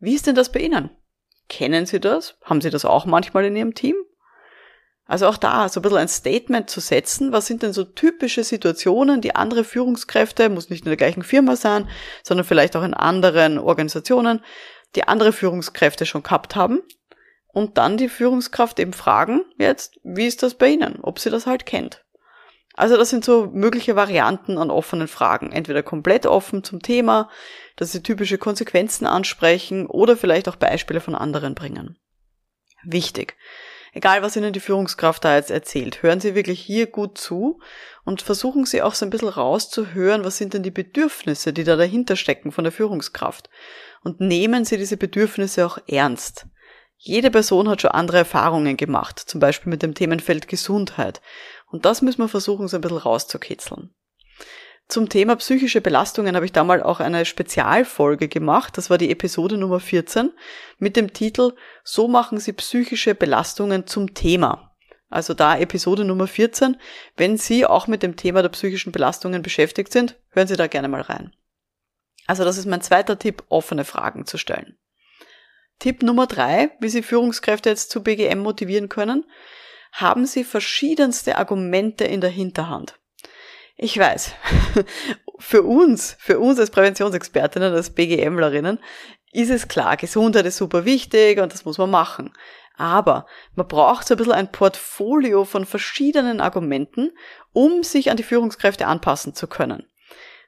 Wie 0.00 0.14
ist 0.14 0.26
denn 0.26 0.34
das 0.34 0.52
bei 0.52 0.60
Ihnen? 0.60 0.90
Kennen 1.48 1.86
Sie 1.86 1.98
das? 1.98 2.36
Haben 2.42 2.60
Sie 2.60 2.68
das 2.68 2.84
auch 2.84 3.06
manchmal 3.06 3.46
in 3.46 3.56
Ihrem 3.56 3.74
Team? 3.74 3.94
Also 5.06 5.28
auch 5.28 5.38
da 5.38 5.68
so 5.70 5.80
ein 5.80 5.82
bisschen 5.82 5.98
ein 5.98 6.08
Statement 6.08 6.68
zu 6.68 6.80
setzen, 6.80 7.32
was 7.32 7.46
sind 7.46 7.62
denn 7.62 7.72
so 7.72 7.84
typische 7.84 8.44
Situationen, 8.44 9.22
die 9.22 9.34
andere 9.34 9.64
Führungskräfte, 9.64 10.50
muss 10.50 10.68
nicht 10.68 10.84
in 10.84 10.90
der 10.90 10.96
gleichen 10.98 11.22
Firma 11.22 11.56
sein, 11.56 11.88
sondern 12.22 12.44
vielleicht 12.44 12.76
auch 12.76 12.82
in 12.82 12.92
anderen 12.92 13.58
Organisationen, 13.58 14.44
die 14.94 15.04
andere 15.08 15.32
Führungskräfte 15.32 16.04
schon 16.04 16.22
gehabt 16.22 16.54
haben 16.54 16.82
und 17.52 17.78
dann 17.78 17.96
die 17.96 18.08
Führungskraft 18.08 18.78
eben 18.78 18.92
fragen 18.92 19.42
jetzt, 19.58 20.00
wie 20.02 20.26
ist 20.26 20.42
das 20.42 20.54
bei 20.54 20.68
Ihnen, 20.68 21.00
ob 21.02 21.18
sie 21.18 21.30
das 21.30 21.46
halt 21.46 21.66
kennt. 21.66 22.04
Also 22.74 22.96
das 22.96 23.10
sind 23.10 23.24
so 23.24 23.50
mögliche 23.52 23.96
Varianten 23.96 24.56
an 24.56 24.70
offenen 24.70 25.08
Fragen. 25.08 25.52
Entweder 25.52 25.82
komplett 25.82 26.24
offen 26.24 26.64
zum 26.64 26.80
Thema, 26.80 27.28
dass 27.76 27.92
sie 27.92 28.02
typische 28.02 28.38
Konsequenzen 28.38 29.06
ansprechen 29.06 29.86
oder 29.86 30.16
vielleicht 30.16 30.48
auch 30.48 30.56
Beispiele 30.56 31.00
von 31.00 31.14
anderen 31.14 31.54
bringen. 31.54 31.98
Wichtig. 32.82 33.36
Egal, 33.94 34.22
was 34.22 34.36
Ihnen 34.36 34.54
die 34.54 34.60
Führungskraft 34.60 35.22
da 35.22 35.36
jetzt 35.36 35.50
erzählt, 35.50 36.02
hören 36.02 36.18
Sie 36.18 36.34
wirklich 36.34 36.60
hier 36.60 36.86
gut 36.86 37.18
zu 37.18 37.60
und 38.04 38.22
versuchen 38.22 38.64
Sie 38.64 38.80
auch 38.80 38.94
so 38.94 39.04
ein 39.04 39.10
bisschen 39.10 39.28
rauszuhören, 39.28 40.24
was 40.24 40.38
sind 40.38 40.54
denn 40.54 40.62
die 40.62 40.70
Bedürfnisse, 40.70 41.52
die 41.52 41.64
da 41.64 41.76
dahinter 41.76 42.16
stecken 42.16 42.52
von 42.52 42.64
der 42.64 42.72
Führungskraft. 42.72 43.50
Und 44.02 44.18
nehmen 44.18 44.64
Sie 44.64 44.78
diese 44.78 44.96
Bedürfnisse 44.96 45.66
auch 45.66 45.78
ernst. 45.86 46.46
Jede 47.04 47.32
Person 47.32 47.68
hat 47.68 47.82
schon 47.82 47.90
andere 47.90 48.18
Erfahrungen 48.18 48.76
gemacht, 48.76 49.18
zum 49.18 49.40
Beispiel 49.40 49.70
mit 49.70 49.82
dem 49.82 49.92
Themenfeld 49.92 50.46
Gesundheit. 50.46 51.20
Und 51.66 51.84
das 51.84 52.00
müssen 52.00 52.20
wir 52.20 52.28
versuchen, 52.28 52.68
so 52.68 52.76
ein 52.76 52.80
bisschen 52.80 52.98
rauszukitzeln. 52.98 53.92
Zum 54.86 55.08
Thema 55.08 55.34
psychische 55.34 55.80
Belastungen 55.80 56.36
habe 56.36 56.44
ich 56.44 56.52
da 56.52 56.62
mal 56.62 56.80
auch 56.80 57.00
eine 57.00 57.24
Spezialfolge 57.24 58.28
gemacht. 58.28 58.78
Das 58.78 58.88
war 58.88 58.98
die 58.98 59.10
Episode 59.10 59.56
Nummer 59.56 59.80
14 59.80 60.30
mit 60.78 60.94
dem 60.94 61.12
Titel 61.12 61.54
So 61.82 62.06
machen 62.06 62.38
Sie 62.38 62.52
psychische 62.52 63.16
Belastungen 63.16 63.88
zum 63.88 64.14
Thema. 64.14 64.72
Also 65.10 65.34
da 65.34 65.58
Episode 65.58 66.04
Nummer 66.04 66.28
14. 66.28 66.76
Wenn 67.16 67.36
Sie 67.36 67.66
auch 67.66 67.88
mit 67.88 68.04
dem 68.04 68.14
Thema 68.14 68.42
der 68.42 68.50
psychischen 68.50 68.92
Belastungen 68.92 69.42
beschäftigt 69.42 69.90
sind, 69.90 70.20
hören 70.30 70.46
Sie 70.46 70.56
da 70.56 70.68
gerne 70.68 70.86
mal 70.86 71.00
rein. 71.00 71.34
Also 72.28 72.44
das 72.44 72.58
ist 72.58 72.66
mein 72.66 72.80
zweiter 72.80 73.18
Tipp, 73.18 73.42
offene 73.48 73.84
Fragen 73.84 74.24
zu 74.24 74.38
stellen. 74.38 74.76
Tipp 75.82 76.04
Nummer 76.04 76.28
drei, 76.28 76.70
wie 76.78 76.88
Sie 76.88 77.02
Führungskräfte 77.02 77.68
jetzt 77.68 77.90
zu 77.90 78.04
BGM 78.04 78.38
motivieren 78.38 78.88
können, 78.88 79.24
haben 79.90 80.26
Sie 80.26 80.44
verschiedenste 80.44 81.38
Argumente 81.38 82.04
in 82.04 82.20
der 82.20 82.30
Hinterhand. 82.30 83.00
Ich 83.76 83.98
weiß, 83.98 84.32
für 85.40 85.62
uns, 85.64 86.16
für 86.20 86.38
uns 86.38 86.60
als 86.60 86.70
Präventionsexpertinnen, 86.70 87.74
als 87.74 87.90
BGMlerinnen, 87.90 88.78
ist 89.32 89.50
es 89.50 89.66
klar, 89.66 89.96
Gesundheit 89.96 90.46
ist 90.46 90.58
super 90.58 90.84
wichtig 90.84 91.40
und 91.40 91.52
das 91.52 91.64
muss 91.64 91.78
man 91.78 91.90
machen. 91.90 92.32
Aber 92.76 93.26
man 93.56 93.66
braucht 93.66 94.06
so 94.06 94.14
ein 94.14 94.18
bisschen 94.18 94.34
ein 94.34 94.52
Portfolio 94.52 95.44
von 95.44 95.66
verschiedenen 95.66 96.40
Argumenten, 96.40 97.10
um 97.52 97.82
sich 97.82 98.08
an 98.08 98.16
die 98.16 98.22
Führungskräfte 98.22 98.86
anpassen 98.86 99.34
zu 99.34 99.48
können. 99.48 99.88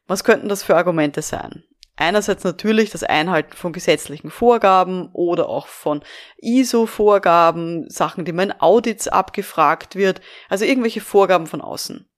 Was 0.06 0.22
könnten 0.22 0.48
das 0.48 0.62
für 0.62 0.76
Argumente 0.76 1.22
sein? 1.22 1.64
Einerseits 1.96 2.42
natürlich 2.42 2.90
das 2.90 3.04
Einhalten 3.04 3.56
von 3.56 3.72
gesetzlichen 3.72 4.30
Vorgaben 4.30 5.10
oder 5.12 5.48
auch 5.48 5.68
von 5.68 6.02
ISO-Vorgaben, 6.38 7.88
Sachen, 7.88 8.24
die 8.24 8.32
man 8.32 8.50
in 8.50 8.60
Audits 8.60 9.06
abgefragt 9.06 9.94
wird, 9.94 10.20
also 10.48 10.64
irgendwelche 10.64 11.00
Vorgaben 11.00 11.46
von 11.46 11.60
außen. 11.60 12.08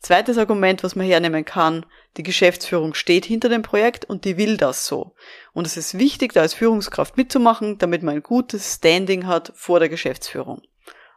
Zweites 0.00 0.38
Argument, 0.38 0.82
was 0.82 0.96
man 0.96 1.06
hernehmen 1.06 1.44
kann, 1.44 1.84
die 2.16 2.22
Geschäftsführung 2.22 2.94
steht 2.94 3.26
hinter 3.26 3.48
dem 3.48 3.62
Projekt 3.62 4.06
und 4.06 4.24
die 4.24 4.36
will 4.36 4.56
das 4.56 4.86
so. 4.86 5.14
Und 5.52 5.66
es 5.66 5.76
ist 5.76 5.98
wichtig, 5.98 6.32
da 6.32 6.40
als 6.40 6.54
Führungskraft 6.54 7.16
mitzumachen, 7.16 7.78
damit 7.78 8.02
man 8.02 8.16
ein 8.16 8.22
gutes 8.22 8.76
Standing 8.76 9.26
hat 9.26 9.52
vor 9.54 9.78
der 9.78 9.90
Geschäftsführung. 9.90 10.62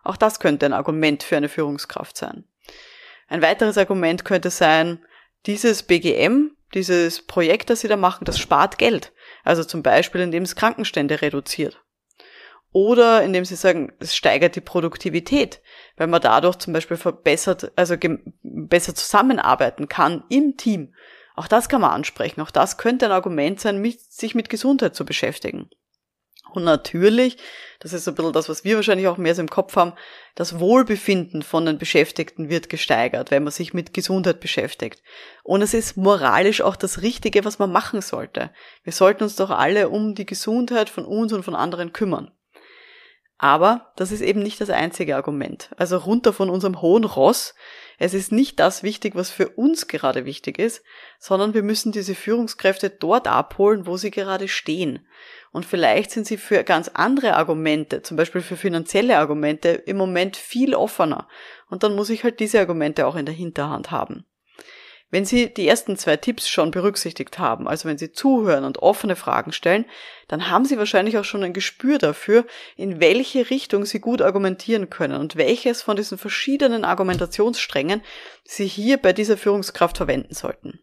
Auch 0.04 0.18
das 0.18 0.40
könnte 0.40 0.66
ein 0.66 0.74
Argument 0.74 1.24
für 1.24 1.38
eine 1.38 1.48
Führungskraft 1.48 2.18
sein. 2.18 2.44
Ein 3.28 3.42
weiteres 3.42 3.78
Argument 3.78 4.26
könnte 4.26 4.50
sein, 4.50 5.04
dieses 5.46 5.84
BGM, 5.84 6.52
dieses 6.74 7.26
Projekt, 7.26 7.70
das 7.70 7.82
Sie 7.82 7.88
da 7.88 7.98
machen, 7.98 8.26
das 8.26 8.40
spart 8.40 8.78
Geld. 8.78 9.14
Also 9.44 9.64
zum 9.64 9.84
Beispiel, 9.84 10.22
indem 10.22 10.44
es 10.44 10.56
Krankenstände 10.56 11.22
reduziert. 11.22 11.84
Oder 12.72 13.22
indem 13.22 13.46
sie 13.46 13.56
sagen, 13.56 13.94
es 14.00 14.16
steigert 14.16 14.56
die 14.56 14.62
Produktivität, 14.62 15.62
weil 15.96 16.08
man 16.08 16.22
dadurch 16.22 16.58
zum 16.58 16.74
Beispiel 16.74 16.98
verbessert, 16.98 17.72
also 17.76 17.96
besser 18.42 18.96
zusammenarbeiten 18.96 19.88
kann 19.88 20.24
im 20.30 20.58
Team. 20.58 20.96
Auch 21.36 21.48
das 21.48 21.70
kann 21.70 21.82
man 21.82 21.92
ansprechen. 21.92 22.42
Auch 22.42 22.50
das 22.50 22.78
könnte 22.78 23.06
ein 23.06 23.12
Argument 23.12 23.60
sein, 23.60 23.84
sich 24.10 24.34
mit 24.34 24.50
Gesundheit 24.50 24.96
zu 24.96 25.06
beschäftigen. 25.06 25.70
Und 26.54 26.64
natürlich, 26.64 27.38
das 27.80 27.94
ist 27.94 28.08
ein 28.08 28.16
bisschen 28.16 28.32
das, 28.32 28.48
was 28.48 28.64
wir 28.64 28.76
wahrscheinlich 28.76 29.08
auch 29.08 29.18
mehr 29.18 29.34
so 29.34 29.42
im 29.42 29.50
Kopf 29.50 29.76
haben, 29.76 29.94
das 30.36 30.60
Wohlbefinden 30.60 31.42
von 31.42 31.66
den 31.66 31.80
Beschäftigten 31.80 32.50
wird 32.50 32.70
gesteigert, 32.70 33.32
wenn 33.32 33.44
man 33.44 33.52
sich 33.52 33.74
mit 33.74 33.94
Gesundheit 33.94 34.40
beschäftigt. 34.40 35.02
Und 35.44 35.64
es 35.64 35.74
ist 35.74 35.98
moralisch 35.98 36.62
auch 36.62 36.76
das 36.76 37.02
Richtige, 37.02 37.44
was 37.44 37.58
man 37.58 37.72
machen 37.72 38.02
sollte. 38.02 38.52
Wir 38.84 38.94
sollten 38.94 39.24
uns 39.24 39.36
doch 39.36 39.50
alle 39.50 39.90
um 39.90 40.14
die 40.14 40.28
Gesundheit 40.28 40.90
von 40.90 41.06
uns 41.06 41.34
und 41.34 41.44
von 41.44 41.56
anderen 41.56 41.92
kümmern. 41.92 42.32
Aber 43.40 43.92
das 43.96 44.12
ist 44.12 44.22
eben 44.22 44.42
nicht 44.42 44.62
das 44.62 44.70
einzige 44.70 45.16
Argument. 45.16 45.70
Also 45.78 45.98
runter 45.98 46.34
von 46.34 46.50
unserem 46.50 46.82
hohen 46.82 47.04
Ross. 47.04 47.56
Es 48.04 48.14
ist 48.14 48.34
nicht 48.34 48.60
das 48.60 48.84
wichtig, 48.84 49.16
was 49.16 49.30
für 49.30 49.48
uns 49.48 49.88
gerade 49.88 50.26
wichtig 50.26 50.60
ist, 50.60 50.84
sondern 51.20 51.54
wir 51.54 51.64
müssen 51.64 51.94
diese 51.94 52.16
Führungskräfte 52.16 52.90
dort 52.90 53.30
abholen, 53.30 53.88
wo 53.88 53.96
sie 53.96 54.12
gerade 54.12 54.50
stehen. 54.50 55.08
Und 55.54 55.66
vielleicht 55.66 56.12
sind 56.12 56.28
sie 56.28 56.36
für 56.36 56.66
ganz 56.66 56.90
andere 56.90 57.38
Argumente, 57.38 58.02
zum 58.02 58.18
Beispiel 58.18 58.42
für 58.42 58.58
finanzielle 58.58 59.18
Argumente, 59.18 59.70
im 59.70 59.96
Moment 59.96 60.36
viel 60.36 60.76
offener. 60.76 61.30
Und 61.70 61.84
dann 61.84 61.96
muss 61.96 62.10
ich 62.10 62.26
halt 62.26 62.42
diese 62.42 62.60
Argumente 62.60 63.08
auch 63.08 63.16
in 63.16 63.26
der 63.26 63.36
Hinterhand 63.36 63.90
haben. 63.90 64.26
Wenn 65.14 65.26
Sie 65.26 65.54
die 65.54 65.68
ersten 65.68 65.96
zwei 65.96 66.18
Tipps 66.18 66.50
schon 66.50 66.72
berücksichtigt 66.72 67.38
haben, 67.38 67.68
also 67.68 67.88
wenn 67.88 68.00
Sie 68.00 68.12
zuhören 68.12 68.64
und 68.64 68.80
offene 68.80 69.16
Fragen 69.16 69.52
stellen, 69.52 69.86
dann 70.28 70.50
haben 70.50 70.66
Sie 70.66 70.80
wahrscheinlich 70.80 71.20
auch 71.20 71.24
schon 71.24 71.44
ein 71.44 71.54
Gespür 71.54 72.00
dafür, 72.00 72.48
in 72.78 73.00
welche 73.00 73.52
Richtung 73.52 73.86
Sie 73.86 74.00
gut 74.00 74.24
argumentieren 74.24 74.90
können 74.90 75.22
und 75.22 75.36
welches 75.36 75.84
von 75.84 75.98
diesen 75.98 76.18
verschiedenen 76.18 76.84
Argumentationssträngen 76.84 78.02
Sie 78.44 78.66
hier 78.66 78.98
bei 78.98 79.14
dieser 79.14 79.38
Führungskraft 79.38 79.98
verwenden 79.98 80.34
sollten. 80.34 80.80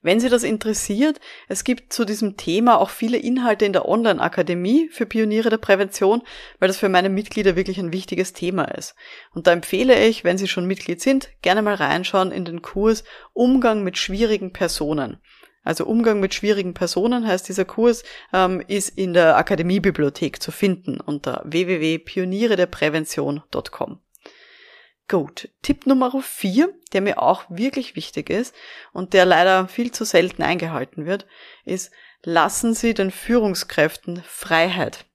Wenn 0.00 0.20
Sie 0.20 0.28
das 0.28 0.44
interessiert, 0.44 1.18
es 1.48 1.64
gibt 1.64 1.92
zu 1.92 2.04
diesem 2.04 2.36
Thema 2.36 2.80
auch 2.80 2.90
viele 2.90 3.18
Inhalte 3.18 3.64
in 3.64 3.72
der 3.72 3.88
Online-Akademie 3.88 4.88
für 4.92 5.06
Pioniere 5.06 5.50
der 5.50 5.58
Prävention, 5.58 6.22
weil 6.60 6.68
das 6.68 6.78
für 6.78 6.88
meine 6.88 7.08
Mitglieder 7.08 7.56
wirklich 7.56 7.78
ein 7.78 7.92
wichtiges 7.92 8.32
Thema 8.32 8.66
ist. 8.66 8.94
Und 9.34 9.48
da 9.48 9.52
empfehle 9.52 10.06
ich, 10.06 10.22
wenn 10.22 10.38
Sie 10.38 10.46
schon 10.46 10.66
Mitglied 10.66 11.00
sind, 11.00 11.30
gerne 11.42 11.62
mal 11.62 11.74
reinschauen 11.74 12.30
in 12.30 12.44
den 12.44 12.62
Kurs 12.62 13.02
Umgang 13.32 13.82
mit 13.82 13.98
schwierigen 13.98 14.52
Personen. 14.52 15.20
Also 15.64 15.84
Umgang 15.84 16.20
mit 16.20 16.32
schwierigen 16.32 16.74
Personen 16.74 17.26
heißt 17.26 17.48
dieser 17.48 17.64
Kurs, 17.64 18.04
ähm, 18.32 18.62
ist 18.68 18.96
in 18.96 19.14
der 19.14 19.36
Akademiebibliothek 19.36 20.40
zu 20.40 20.52
finden 20.52 21.00
unter 21.00 21.42
www.pionierederprävention.com. 21.44 23.98
Gut. 25.08 25.48
Tipp 25.62 25.86
Nummer 25.86 26.12
vier, 26.22 26.74
der 26.92 27.00
mir 27.00 27.22
auch 27.22 27.44
wirklich 27.48 27.96
wichtig 27.96 28.28
ist 28.28 28.54
und 28.92 29.14
der 29.14 29.24
leider 29.24 29.66
viel 29.66 29.90
zu 29.90 30.04
selten 30.04 30.42
eingehalten 30.42 31.06
wird, 31.06 31.26
ist, 31.64 31.90
lassen 32.22 32.74
Sie 32.74 32.92
den 32.92 33.10
Führungskräften 33.10 34.22
Freiheit. 34.22 35.06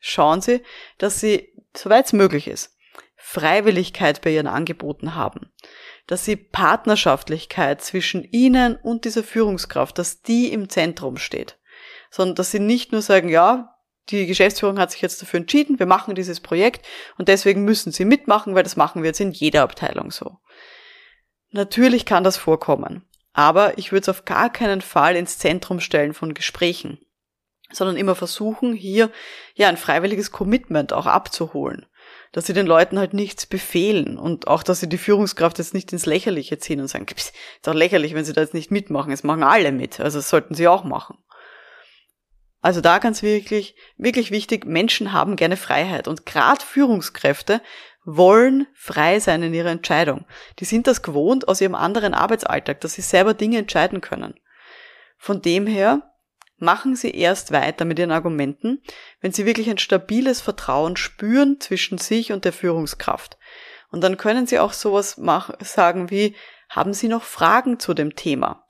Schauen 0.00 0.40
Sie, 0.40 0.62
dass 0.98 1.20
Sie, 1.20 1.54
soweit 1.76 2.06
es 2.06 2.12
möglich 2.12 2.48
ist, 2.48 2.76
Freiwilligkeit 3.14 4.20
bei 4.20 4.30
Ihren 4.30 4.48
Angeboten 4.48 5.14
haben. 5.14 5.52
Dass 6.08 6.24
Sie 6.24 6.34
Partnerschaftlichkeit 6.34 7.82
zwischen 7.82 8.24
Ihnen 8.24 8.74
und 8.74 9.04
dieser 9.04 9.22
Führungskraft, 9.22 9.96
dass 9.96 10.22
die 10.22 10.52
im 10.52 10.68
Zentrum 10.68 11.18
steht. 11.18 11.56
Sondern 12.10 12.34
dass 12.34 12.50
Sie 12.50 12.58
nicht 12.58 12.90
nur 12.90 13.00
sagen, 13.00 13.28
ja, 13.28 13.71
die 14.10 14.26
Geschäftsführung 14.26 14.78
hat 14.78 14.90
sich 14.90 15.00
jetzt 15.00 15.22
dafür 15.22 15.40
entschieden, 15.40 15.78
wir 15.78 15.86
machen 15.86 16.14
dieses 16.14 16.40
Projekt 16.40 16.84
und 17.18 17.28
deswegen 17.28 17.64
müssen 17.64 17.92
sie 17.92 18.04
mitmachen, 18.04 18.54
weil 18.54 18.64
das 18.64 18.76
machen 18.76 19.02
wir 19.02 19.08
jetzt 19.08 19.20
in 19.20 19.30
jeder 19.30 19.62
Abteilung 19.62 20.10
so. 20.10 20.38
Natürlich 21.50 22.04
kann 22.04 22.24
das 22.24 22.36
vorkommen, 22.36 23.04
aber 23.32 23.78
ich 23.78 23.92
würde 23.92 24.02
es 24.02 24.08
auf 24.08 24.24
gar 24.24 24.50
keinen 24.50 24.80
Fall 24.80 25.16
ins 25.16 25.38
Zentrum 25.38 25.80
stellen 25.80 26.14
von 26.14 26.34
Gesprächen, 26.34 26.98
sondern 27.70 27.96
immer 27.96 28.14
versuchen, 28.14 28.72
hier 28.72 29.10
ja 29.54 29.68
ein 29.68 29.76
freiwilliges 29.76 30.32
Commitment 30.32 30.92
auch 30.92 31.06
abzuholen, 31.06 31.86
dass 32.32 32.46
sie 32.46 32.54
den 32.54 32.66
Leuten 32.66 32.98
halt 32.98 33.14
nichts 33.14 33.46
befehlen 33.46 34.18
und 34.18 34.48
auch, 34.48 34.62
dass 34.62 34.80
sie 34.80 34.88
die 34.88 34.98
Führungskraft 34.98 35.58
jetzt 35.58 35.74
nicht 35.74 35.92
ins 35.92 36.06
Lächerliche 36.06 36.58
ziehen 36.58 36.80
und 36.80 36.88
sagen, 36.88 37.06
ist 37.14 37.34
doch 37.62 37.74
lächerlich, 37.74 38.14
wenn 38.14 38.24
sie 38.24 38.32
da 38.32 38.40
jetzt 38.40 38.54
nicht 38.54 38.70
mitmachen, 38.70 39.12
es 39.12 39.22
machen 39.22 39.42
alle 39.42 39.72
mit, 39.72 40.00
also 40.00 40.18
das 40.18 40.28
sollten 40.28 40.54
sie 40.54 40.68
auch 40.68 40.84
machen. 40.84 41.18
Also 42.62 42.80
da 42.80 42.98
ganz 42.98 43.22
wirklich, 43.22 43.74
wirklich 43.98 44.30
wichtig, 44.30 44.64
Menschen 44.64 45.12
haben 45.12 45.36
gerne 45.36 45.56
Freiheit 45.56 46.08
und 46.08 46.24
gerade 46.24 46.64
Führungskräfte 46.64 47.60
wollen 48.04 48.66
frei 48.72 49.20
sein 49.20 49.42
in 49.42 49.52
ihrer 49.52 49.70
Entscheidung. 49.70 50.24
Die 50.60 50.64
sind 50.64 50.86
das 50.86 51.02
gewohnt 51.02 51.48
aus 51.48 51.60
ihrem 51.60 51.74
anderen 51.74 52.14
Arbeitsalltag, 52.14 52.80
dass 52.80 52.94
sie 52.94 53.02
selber 53.02 53.34
Dinge 53.34 53.58
entscheiden 53.58 54.00
können. 54.00 54.34
Von 55.18 55.42
dem 55.42 55.66
her 55.66 56.12
machen 56.56 56.94
sie 56.94 57.10
erst 57.10 57.50
weiter 57.50 57.84
mit 57.84 57.98
ihren 57.98 58.12
Argumenten, 58.12 58.80
wenn 59.20 59.32
sie 59.32 59.44
wirklich 59.44 59.68
ein 59.68 59.78
stabiles 59.78 60.40
Vertrauen 60.40 60.96
spüren 60.96 61.60
zwischen 61.60 61.98
sich 61.98 62.32
und 62.32 62.44
der 62.44 62.52
Führungskraft. 62.52 63.38
Und 63.90 64.02
dann 64.02 64.16
können 64.16 64.46
sie 64.46 64.60
auch 64.60 64.72
sowas 64.72 65.18
machen, 65.18 65.56
sagen 65.60 66.10
wie, 66.10 66.36
haben 66.72 66.94
Sie 66.94 67.08
noch 67.08 67.22
Fragen 67.22 67.78
zu 67.78 67.92
dem 67.92 68.16
Thema? 68.16 68.66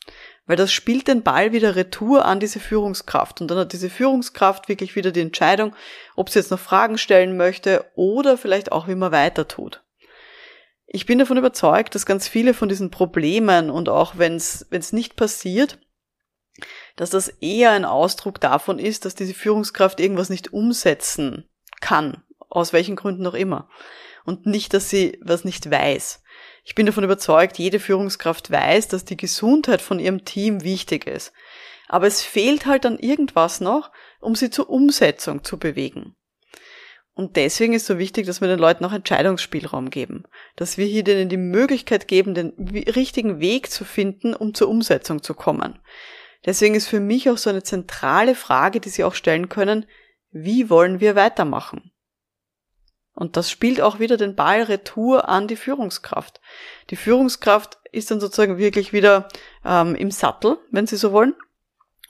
Weil 0.46 0.56
das 0.56 0.72
spielt 0.72 1.08
den 1.08 1.22
Ball 1.22 1.52
wieder 1.52 1.76
retour 1.76 2.24
an 2.24 2.40
diese 2.40 2.60
Führungskraft. 2.60 3.40
Und 3.40 3.50
dann 3.50 3.58
hat 3.58 3.72
diese 3.72 3.90
Führungskraft 3.90 4.68
wirklich 4.68 4.96
wieder 4.96 5.12
die 5.12 5.20
Entscheidung, 5.20 5.74
ob 6.16 6.30
sie 6.30 6.38
jetzt 6.38 6.50
noch 6.50 6.58
Fragen 6.58 6.98
stellen 6.98 7.36
möchte 7.36 7.84
oder 7.94 8.36
vielleicht 8.36 8.72
auch, 8.72 8.88
wie 8.88 8.94
man 8.94 9.12
weiter 9.12 9.46
tut. 9.46 9.82
Ich 10.86 11.06
bin 11.06 11.18
davon 11.18 11.38
überzeugt, 11.38 11.94
dass 11.94 12.04
ganz 12.04 12.28
viele 12.28 12.54
von 12.54 12.68
diesen 12.68 12.90
Problemen 12.90 13.70
und 13.70 13.88
auch 13.88 14.18
wenn 14.18 14.36
es 14.36 14.92
nicht 14.92 15.16
passiert, 15.16 15.78
dass 16.96 17.10
das 17.10 17.28
eher 17.28 17.70
ein 17.70 17.86
Ausdruck 17.86 18.40
davon 18.40 18.78
ist, 18.78 19.04
dass 19.04 19.14
diese 19.14 19.32
Führungskraft 19.34 20.00
irgendwas 20.00 20.28
nicht 20.28 20.52
umsetzen 20.52 21.48
kann, 21.80 22.22
aus 22.50 22.72
welchen 22.72 22.96
Gründen 22.96 23.26
auch 23.26 23.34
immer. 23.34 23.68
Und 24.24 24.46
nicht, 24.46 24.74
dass 24.74 24.90
sie 24.90 25.18
was 25.22 25.44
nicht 25.44 25.70
weiß. 25.70 26.22
Ich 26.64 26.74
bin 26.74 26.86
davon 26.86 27.04
überzeugt, 27.04 27.58
jede 27.58 27.80
Führungskraft 27.80 28.50
weiß, 28.50 28.88
dass 28.88 29.04
die 29.04 29.16
Gesundheit 29.16 29.82
von 29.82 29.98
ihrem 29.98 30.24
Team 30.24 30.62
wichtig 30.62 31.06
ist. 31.06 31.32
Aber 31.88 32.06
es 32.06 32.22
fehlt 32.22 32.66
halt 32.66 32.84
dann 32.84 32.98
irgendwas 32.98 33.60
noch, 33.60 33.90
um 34.20 34.34
sie 34.34 34.50
zur 34.50 34.70
Umsetzung 34.70 35.44
zu 35.44 35.58
bewegen. 35.58 36.14
Und 37.14 37.36
deswegen 37.36 37.74
ist 37.74 37.86
so 37.86 37.98
wichtig, 37.98 38.26
dass 38.26 38.40
wir 38.40 38.48
den 38.48 38.58
Leuten 38.58 38.84
auch 38.84 38.92
Entscheidungsspielraum 38.92 39.90
geben. 39.90 40.24
Dass 40.56 40.78
wir 40.78 40.86
hier 40.86 41.04
denen 41.04 41.28
die 41.28 41.36
Möglichkeit 41.36 42.08
geben, 42.08 42.34
den 42.34 42.52
richtigen 42.94 43.40
Weg 43.40 43.70
zu 43.70 43.84
finden, 43.84 44.34
um 44.34 44.54
zur 44.54 44.68
Umsetzung 44.68 45.22
zu 45.22 45.34
kommen. 45.34 45.78
Deswegen 46.46 46.74
ist 46.74 46.88
für 46.88 47.00
mich 47.00 47.28
auch 47.28 47.36
so 47.36 47.50
eine 47.50 47.62
zentrale 47.62 48.34
Frage, 48.34 48.80
die 48.80 48.88
Sie 48.88 49.04
auch 49.04 49.14
stellen 49.14 49.48
können, 49.48 49.86
wie 50.30 50.70
wollen 50.70 51.00
wir 51.00 51.14
weitermachen? 51.14 51.91
Und 53.14 53.36
das 53.36 53.50
spielt 53.50 53.80
auch 53.80 53.98
wieder 53.98 54.16
den 54.16 54.34
Ball 54.34 54.62
retour 54.62 55.28
an 55.28 55.46
die 55.46 55.56
Führungskraft. 55.56 56.40
Die 56.90 56.96
Führungskraft 56.96 57.78
ist 57.92 58.10
dann 58.10 58.20
sozusagen 58.20 58.58
wirklich 58.58 58.92
wieder 58.92 59.28
ähm, 59.64 59.94
im 59.94 60.10
Sattel, 60.10 60.58
wenn 60.70 60.86
Sie 60.86 60.96
so 60.96 61.12
wollen, 61.12 61.34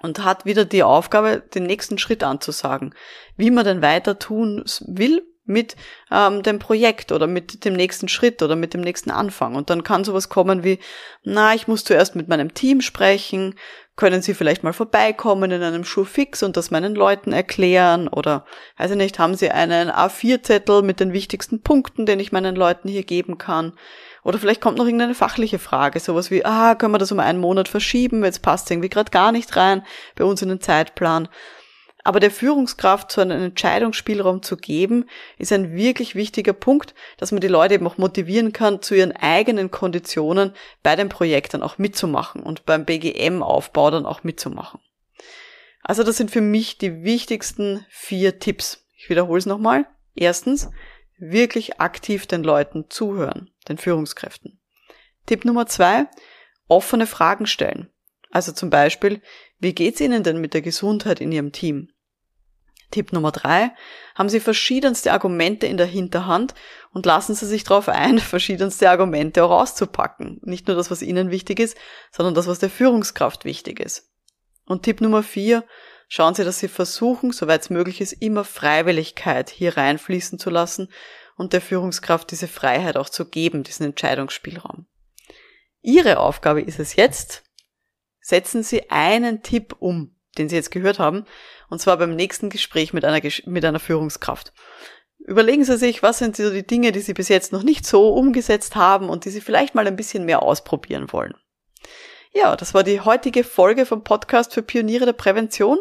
und 0.00 0.24
hat 0.24 0.44
wieder 0.44 0.64
die 0.64 0.82
Aufgabe, 0.82 1.42
den 1.54 1.64
nächsten 1.64 1.98
Schritt 1.98 2.22
anzusagen, 2.22 2.94
wie 3.36 3.50
man 3.50 3.64
denn 3.64 3.82
weiter 3.82 4.18
tun 4.18 4.64
will 4.86 5.26
mit 5.44 5.76
ähm, 6.10 6.42
dem 6.42 6.58
Projekt 6.58 7.10
oder 7.10 7.26
mit 7.26 7.64
dem 7.64 7.74
nächsten 7.74 8.08
Schritt 8.08 8.42
oder 8.42 8.54
mit 8.54 8.74
dem 8.74 8.80
nächsten 8.80 9.10
Anfang. 9.10 9.54
Und 9.56 9.70
dann 9.70 9.82
kann 9.82 10.04
sowas 10.04 10.28
kommen 10.28 10.62
wie, 10.62 10.78
na, 11.24 11.54
ich 11.54 11.66
muss 11.66 11.84
zuerst 11.84 12.14
mit 12.14 12.28
meinem 12.28 12.54
Team 12.54 12.80
sprechen, 12.80 13.56
können 13.96 14.22
Sie 14.22 14.34
vielleicht 14.34 14.62
mal 14.62 14.72
vorbeikommen 14.72 15.50
in 15.50 15.62
einem 15.62 15.84
Schulfix 15.84 16.42
und 16.42 16.56
das 16.56 16.70
meinen 16.70 16.94
Leuten 16.94 17.32
erklären 17.32 18.08
oder, 18.08 18.46
weiß 18.78 18.92
ich 18.92 18.96
nicht, 18.96 19.18
haben 19.18 19.34
Sie 19.34 19.50
einen 19.50 19.90
A4-Zettel 19.90 20.82
mit 20.82 20.98
den 20.98 21.12
wichtigsten 21.12 21.62
Punkten, 21.62 22.06
den 22.06 22.18
ich 22.18 22.32
meinen 22.32 22.56
Leuten 22.56 22.88
hier 22.88 23.04
geben 23.04 23.36
kann? 23.36 23.74
Oder 24.24 24.38
vielleicht 24.38 24.60
kommt 24.60 24.78
noch 24.78 24.86
irgendeine 24.86 25.14
fachliche 25.14 25.58
Frage, 25.58 26.00
sowas 26.00 26.30
wie, 26.30 26.44
ah, 26.44 26.74
können 26.74 26.94
wir 26.94 26.98
das 26.98 27.12
um 27.12 27.20
einen 27.20 27.40
Monat 27.40 27.68
verschieben, 27.68 28.24
jetzt 28.24 28.42
passt 28.42 28.70
irgendwie 28.70 28.88
gerade 28.88 29.10
gar 29.10 29.32
nicht 29.32 29.56
rein 29.56 29.84
bei 30.14 30.24
uns 30.24 30.40
in 30.42 30.48
den 30.48 30.60
Zeitplan. 30.60 31.28
Aber 32.04 32.18
der 32.18 32.32
Führungskraft 32.32 33.12
so 33.12 33.20
einen 33.20 33.42
Entscheidungsspielraum 33.42 34.42
zu 34.42 34.56
geben, 34.56 35.08
ist 35.38 35.52
ein 35.52 35.72
wirklich 35.72 36.14
wichtiger 36.14 36.52
Punkt, 36.52 36.94
dass 37.16 37.30
man 37.30 37.40
die 37.40 37.48
Leute 37.48 37.74
eben 37.74 37.86
auch 37.86 37.98
motivieren 37.98 38.52
kann, 38.52 38.82
zu 38.82 38.94
ihren 38.94 39.12
eigenen 39.12 39.70
Konditionen 39.70 40.52
bei 40.82 40.96
dem 40.96 41.08
Projekt 41.08 41.54
dann 41.54 41.62
auch 41.62 41.78
mitzumachen 41.78 42.42
und 42.42 42.66
beim 42.66 42.84
BGM-Aufbau 42.84 43.90
dann 43.92 44.06
auch 44.06 44.24
mitzumachen. 44.24 44.80
Also 45.82 46.02
das 46.02 46.16
sind 46.16 46.30
für 46.30 46.40
mich 46.40 46.78
die 46.78 47.04
wichtigsten 47.04 47.86
vier 47.88 48.38
Tipps. 48.40 48.84
Ich 48.96 49.08
wiederhole 49.08 49.38
es 49.38 49.46
nochmal. 49.46 49.86
Erstens, 50.14 50.70
wirklich 51.18 51.80
aktiv 51.80 52.26
den 52.26 52.42
Leuten 52.42 52.86
zuhören, 52.88 53.50
den 53.68 53.78
Führungskräften. 53.78 54.60
Tipp 55.26 55.44
Nummer 55.44 55.66
zwei, 55.66 56.06
offene 56.66 57.06
Fragen 57.06 57.46
stellen. 57.46 57.90
Also 58.30 58.52
zum 58.52 58.70
Beispiel, 58.70 59.20
wie 59.58 59.74
geht's 59.74 60.00
Ihnen 60.00 60.24
denn 60.24 60.40
mit 60.40 60.54
der 60.54 60.62
Gesundheit 60.62 61.20
in 61.20 61.30
Ihrem 61.30 61.52
Team? 61.52 61.91
Tipp 62.92 63.12
Nummer 63.12 63.32
drei, 63.32 63.72
haben 64.14 64.28
Sie 64.28 64.38
verschiedenste 64.38 65.12
Argumente 65.12 65.66
in 65.66 65.76
der 65.76 65.86
Hinterhand 65.86 66.54
und 66.92 67.04
lassen 67.04 67.34
Sie 67.34 67.46
sich 67.46 67.64
darauf 67.64 67.88
ein, 67.88 68.18
verschiedenste 68.20 68.88
Argumente 68.88 69.42
auch 69.42 69.50
auszupacken. 69.50 70.40
Nicht 70.44 70.68
nur 70.68 70.76
das, 70.76 70.92
was 70.92 71.02
Ihnen 71.02 71.32
wichtig 71.32 71.58
ist, 71.58 71.76
sondern 72.12 72.34
das, 72.34 72.46
was 72.46 72.60
der 72.60 72.70
Führungskraft 72.70 73.44
wichtig 73.44 73.80
ist. 73.80 74.10
Und 74.64 74.84
Tipp 74.84 75.00
Nummer 75.00 75.24
vier, 75.24 75.64
schauen 76.06 76.34
Sie, 76.34 76.44
dass 76.44 76.60
Sie 76.60 76.68
versuchen, 76.68 77.32
soweit 77.32 77.62
es 77.62 77.70
möglich 77.70 78.00
ist, 78.00 78.12
immer 78.12 78.44
Freiwilligkeit 78.44 79.50
hier 79.50 79.76
reinfließen 79.76 80.38
zu 80.38 80.50
lassen 80.50 80.88
und 81.36 81.52
der 81.52 81.60
Führungskraft 81.60 82.30
diese 82.30 82.46
Freiheit 82.48 82.96
auch 82.96 83.08
zu 83.08 83.24
geben, 83.24 83.64
diesen 83.64 83.86
Entscheidungsspielraum. 83.86 84.86
Ihre 85.80 86.18
Aufgabe 86.18 86.62
ist 86.62 86.78
es 86.78 86.94
jetzt, 86.94 87.42
setzen 88.20 88.62
Sie 88.62 88.90
einen 88.90 89.42
Tipp 89.42 89.74
um, 89.80 90.14
den 90.38 90.48
Sie 90.48 90.56
jetzt 90.56 90.70
gehört 90.70 90.98
haben, 90.98 91.24
und 91.68 91.80
zwar 91.80 91.96
beim 91.96 92.14
nächsten 92.14 92.50
Gespräch 92.50 92.92
mit 92.92 93.04
einer, 93.04 93.20
mit 93.46 93.64
einer 93.64 93.80
Führungskraft. 93.80 94.52
Überlegen 95.18 95.64
Sie 95.64 95.76
sich, 95.76 96.02
was 96.02 96.18
sind 96.18 96.36
so 96.36 96.50
die 96.50 96.66
Dinge, 96.66 96.92
die 96.92 97.00
Sie 97.00 97.14
bis 97.14 97.28
jetzt 97.28 97.52
noch 97.52 97.62
nicht 97.62 97.86
so 97.86 98.12
umgesetzt 98.12 98.74
haben 98.74 99.08
und 99.08 99.24
die 99.24 99.30
Sie 99.30 99.40
vielleicht 99.40 99.74
mal 99.74 99.86
ein 99.86 99.96
bisschen 99.96 100.24
mehr 100.24 100.42
ausprobieren 100.42 101.12
wollen. 101.12 101.34
Ja, 102.34 102.56
das 102.56 102.72
war 102.72 102.82
die 102.82 103.00
heutige 103.00 103.44
Folge 103.44 103.84
vom 103.84 104.04
Podcast 104.04 104.54
für 104.54 104.62
Pioniere 104.62 105.04
der 105.04 105.12
Prävention. 105.12 105.78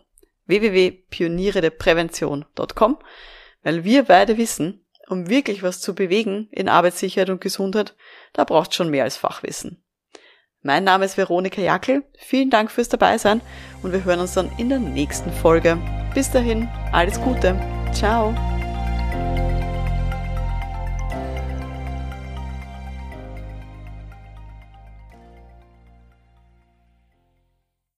www.pioniere-der-prävention.com, 0.50 2.98
weil 3.64 3.84
wir 3.84 4.04
beide 4.04 4.38
wissen, 4.38 4.86
um 5.08 5.30
wirklich 5.30 5.64
was 5.64 5.82
zu 5.82 5.96
bewegen 5.96 6.48
in 6.52 6.70
Arbeitssicherheit 6.70 7.30
und 7.30 7.42
Gesundheit, 7.42 7.96
da 8.34 8.44
braucht 8.44 8.74
schon 8.74 8.90
mehr 8.90 9.04
als 9.04 9.18
Fachwissen. 9.18 9.84
Mein 10.62 10.84
Name 10.84 11.06
ist 11.06 11.18
Veronika 11.18 11.62
Jackel. 11.62 12.04
Vielen 12.18 12.50
Dank 12.50 12.70
fürs 12.70 12.90
Dabeisein 12.90 13.42
und 13.82 13.94
wir 13.94 14.04
hören 14.04 14.20
uns 14.20 14.34
dann 14.34 14.52
in 14.58 14.70
der 14.70 14.80
nächsten 14.80 15.32
Folge. 15.32 15.78
Bis 16.14 16.30
dahin, 16.32 16.68
alles 16.92 17.20
Gute. 17.22 17.56
Ciao. 17.94 18.36